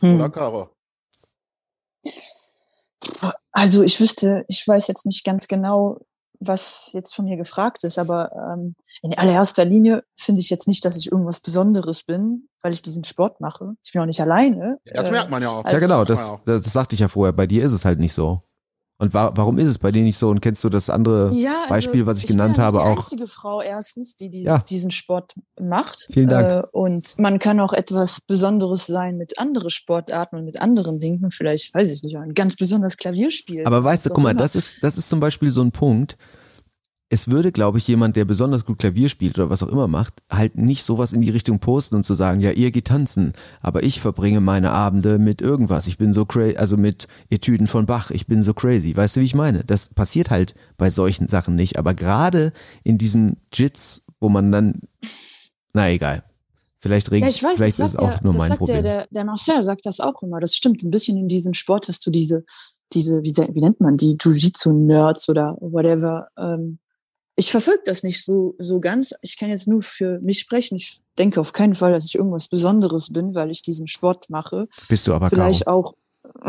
[0.00, 0.16] Hm.
[0.16, 0.70] Oder Caro?
[3.52, 5.98] Also ich wüsste, ich weiß jetzt nicht ganz genau,
[6.40, 10.84] was jetzt von mir gefragt ist, aber ähm, in allererster Linie finde ich jetzt nicht,
[10.84, 13.74] dass ich irgendwas Besonderes bin, weil ich diesen Sport mache.
[13.84, 14.78] Ich bin auch nicht alleine.
[14.84, 15.64] Ja, das äh, merkt man ja auch.
[15.64, 17.32] Also, ja, genau, das, das, das sagte ich ja vorher.
[17.32, 18.42] Bei dir ist es halt nicht so.
[19.00, 20.28] Und wa warum ist es bei dir nicht so?
[20.28, 22.98] Und kennst du das andere ja, also Beispiel, was ich, ich genannt habe, auch?
[22.98, 24.58] Ich bin die einzige Frau erstens, die, die ja.
[24.58, 26.08] diesen Sport macht.
[26.12, 26.64] Vielen Dank.
[26.64, 31.30] Äh, und man kann auch etwas Besonderes sein mit anderen Sportarten und mit anderen Dingen.
[31.30, 33.64] Vielleicht, weiß ich nicht, ein ganz besonderes Klavierspiel.
[33.66, 36.16] Aber weißt du, guck mal, das ist, das ist zum Beispiel so ein Punkt.
[37.10, 40.14] Es würde, glaube ich, jemand, der besonders gut Klavier spielt oder was auch immer macht,
[40.28, 43.32] halt nicht sowas in die Richtung posten und zu sagen, ja, ihr geht tanzen,
[43.62, 45.86] aber ich verbringe meine Abende mit irgendwas.
[45.86, 48.94] Ich bin so crazy, also mit Etüden von Bach, ich bin so crazy.
[48.94, 49.64] Weißt du, wie ich meine?
[49.64, 51.78] Das passiert halt bei solchen Sachen nicht.
[51.78, 52.52] Aber gerade
[52.84, 54.80] in diesem Jits, wo man dann,
[55.72, 56.24] na egal.
[56.80, 58.82] Vielleicht, reg, Ja, ich weiß, vielleicht ist es auch der, nur mein Problem.
[58.82, 60.40] Der, der, Marcel sagt das auch immer.
[60.40, 60.82] Das stimmt.
[60.84, 62.44] Ein bisschen in diesem Sport hast du diese,
[62.92, 66.28] diese, wie, wie nennt man die, Jiu-Jitsu-Nerds oder whatever.
[66.38, 66.78] Ähm,
[67.38, 69.14] ich verfolge das nicht so, so ganz.
[69.22, 70.74] Ich kann jetzt nur für mich sprechen.
[70.74, 74.66] Ich denke auf keinen Fall, dass ich irgendwas Besonderes bin, weil ich diesen Sport mache.
[74.88, 75.78] Bist du aber Vielleicht Caro.
[75.78, 75.94] auch,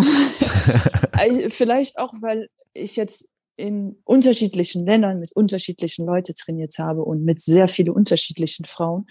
[1.19, 7.23] Äh, vielleicht auch, weil ich jetzt in unterschiedlichen Ländern mit unterschiedlichen Leuten trainiert habe und
[7.23, 9.05] mit sehr vielen unterschiedlichen Frauen.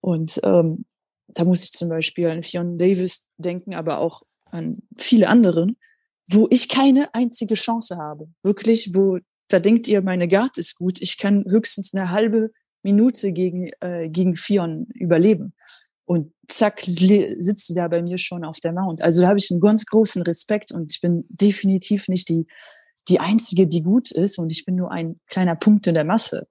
[0.00, 0.86] Und ähm,
[1.26, 5.76] da muss ich zum Beispiel an Fionn Davis denken, aber auch an viele anderen,
[6.26, 8.28] wo ich keine einzige Chance habe.
[8.42, 9.18] Wirklich, wo
[9.48, 11.00] da denkt ihr, meine Guard ist gut.
[11.00, 12.50] Ich kann höchstens eine halbe
[12.82, 15.54] Minute gegen, äh, gegen Fionn überleben.
[16.04, 19.02] Und zack, sitzt sie da bei mir schon auf der Mount.
[19.02, 22.46] Also da habe ich einen ganz großen Respekt und ich bin definitiv nicht die,
[23.08, 26.46] die Einzige, die gut ist und ich bin nur ein kleiner Punkt in der Masse.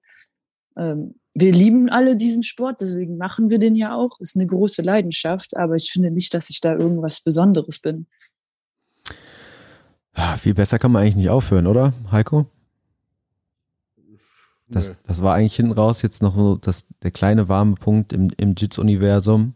[0.76, 4.18] Ähm, wir lieben alle diesen Sport, deswegen machen wir den ja auch.
[4.20, 8.06] Ist eine große Leidenschaft, aber ich finde nicht, dass ich da irgendwas Besonderes bin.
[10.14, 12.46] Ah, Viel besser kann man eigentlich nicht aufhören, oder, Heiko?
[14.68, 14.94] Das, Nö.
[15.06, 18.54] das war eigentlich hinten raus jetzt noch so das, der kleine warme Punkt im, im
[18.56, 19.54] Jits-Universum.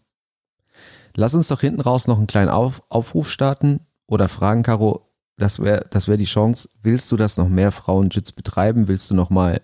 [1.15, 5.61] Lass uns doch hinten raus noch einen kleinen Auf, Aufruf starten oder fragen, Caro, das
[5.61, 6.69] wäre das wär die Chance.
[6.83, 8.89] Willst du, dass noch mehr Frauen Jits betreiben?
[8.89, 9.61] Willst du noch mal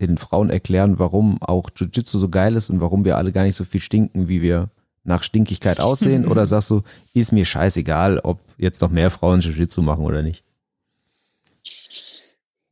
[0.00, 3.56] den Frauen erklären, warum auch Jiu-Jitsu so geil ist und warum wir alle gar nicht
[3.56, 4.70] so viel stinken, wie wir
[5.04, 6.26] nach Stinkigkeit aussehen?
[6.30, 6.82] oder sagst du,
[7.14, 10.44] ist mir scheißegal, ob jetzt noch mehr Frauen Jiu-Jitsu machen oder nicht?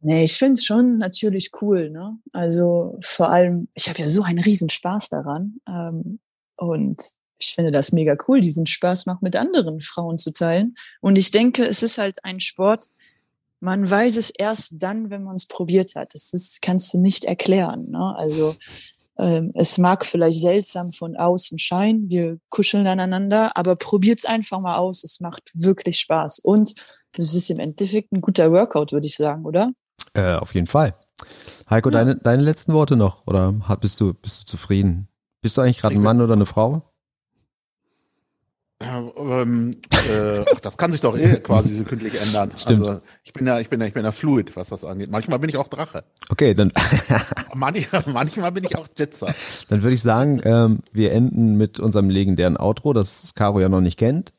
[0.06, 2.18] Nee, ich finde es schon natürlich cool, ne?
[2.32, 5.56] Also vor allem, ich habe ja so einen riesen Spaß daran.
[5.66, 6.20] Ähm,
[6.56, 7.02] und
[7.38, 10.74] ich finde das mega cool, diesen Spaß noch mit anderen Frauen zu teilen.
[11.00, 12.84] Und ich denke, es ist halt ein Sport,
[13.60, 16.12] man weiß es erst dann, wenn man es probiert hat.
[16.12, 17.88] Das ist, kannst du nicht erklären.
[17.88, 18.14] Ne?
[18.14, 18.56] Also
[19.16, 24.76] ähm, es mag vielleicht seltsam von außen scheinen, wir kuscheln aneinander, aber probiert's einfach mal
[24.76, 25.02] aus.
[25.02, 26.40] Es macht wirklich Spaß.
[26.40, 26.74] Und
[27.16, 29.72] es ist im Endeffekt ein guter Workout, würde ich sagen, oder?
[30.14, 30.94] Äh, auf jeden Fall.
[31.68, 31.98] Heiko, Ja.
[31.98, 33.26] deine, deine letzten Worte noch?
[33.26, 35.08] Oder bist du, bist du zufrieden?
[35.40, 36.82] Bist du eigentlich gerade ein Mann oder eine Frau?
[38.82, 42.52] Ja, ähm, äh, ach, das kann sich doch eh quasi sekündlich ändern.
[42.56, 42.86] Stimmt.
[42.86, 45.10] Also ich bin ja, ich bin ja, ich bin ja fluid, was das angeht.
[45.10, 46.04] Manchmal bin ich auch Drache.
[46.28, 46.72] Okay, dann,
[47.54, 49.32] Manchmal, manchmal bin ich auch Jitzer.
[49.68, 53.80] dann würde ich sagen, ähm, wir enden mit unserem legendären Outro, das Caro ja noch
[53.80, 54.32] nicht kennt.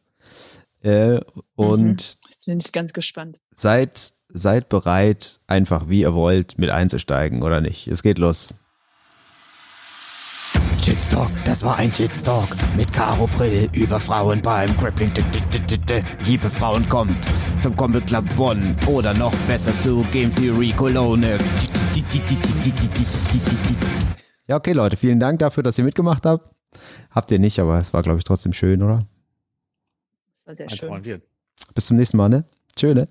[0.82, 1.22] Äh,
[1.56, 3.38] und Jetzt bin ich ganz gespannt.
[3.56, 7.88] seid, seid bereit, einfach wie ihr wollt, mit einzusteigen oder nicht.
[7.88, 8.54] Es geht los.
[10.82, 15.12] Jitstalk, das war ein Jitstalk mit Caro Brill über Frauen beim Grappling.
[15.14, 17.18] D- d- d- d- Liebe Frauen kommt
[17.60, 21.38] zum Combat Club One oder noch besser zu Game Theory Cologne.
[24.48, 26.52] Ja, okay, Leute, vielen Dank dafür, dass ihr mitgemacht habt.
[27.10, 29.08] Habt ihr nicht, aber es war, glaube ich, trotzdem schön, oder?
[30.36, 31.22] Das war sehr schön.
[31.74, 32.46] Bis zum nächsten Mal, ne?
[32.76, 33.08] Tschö, ne?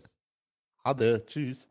[0.85, 1.68] Hade, tschüss.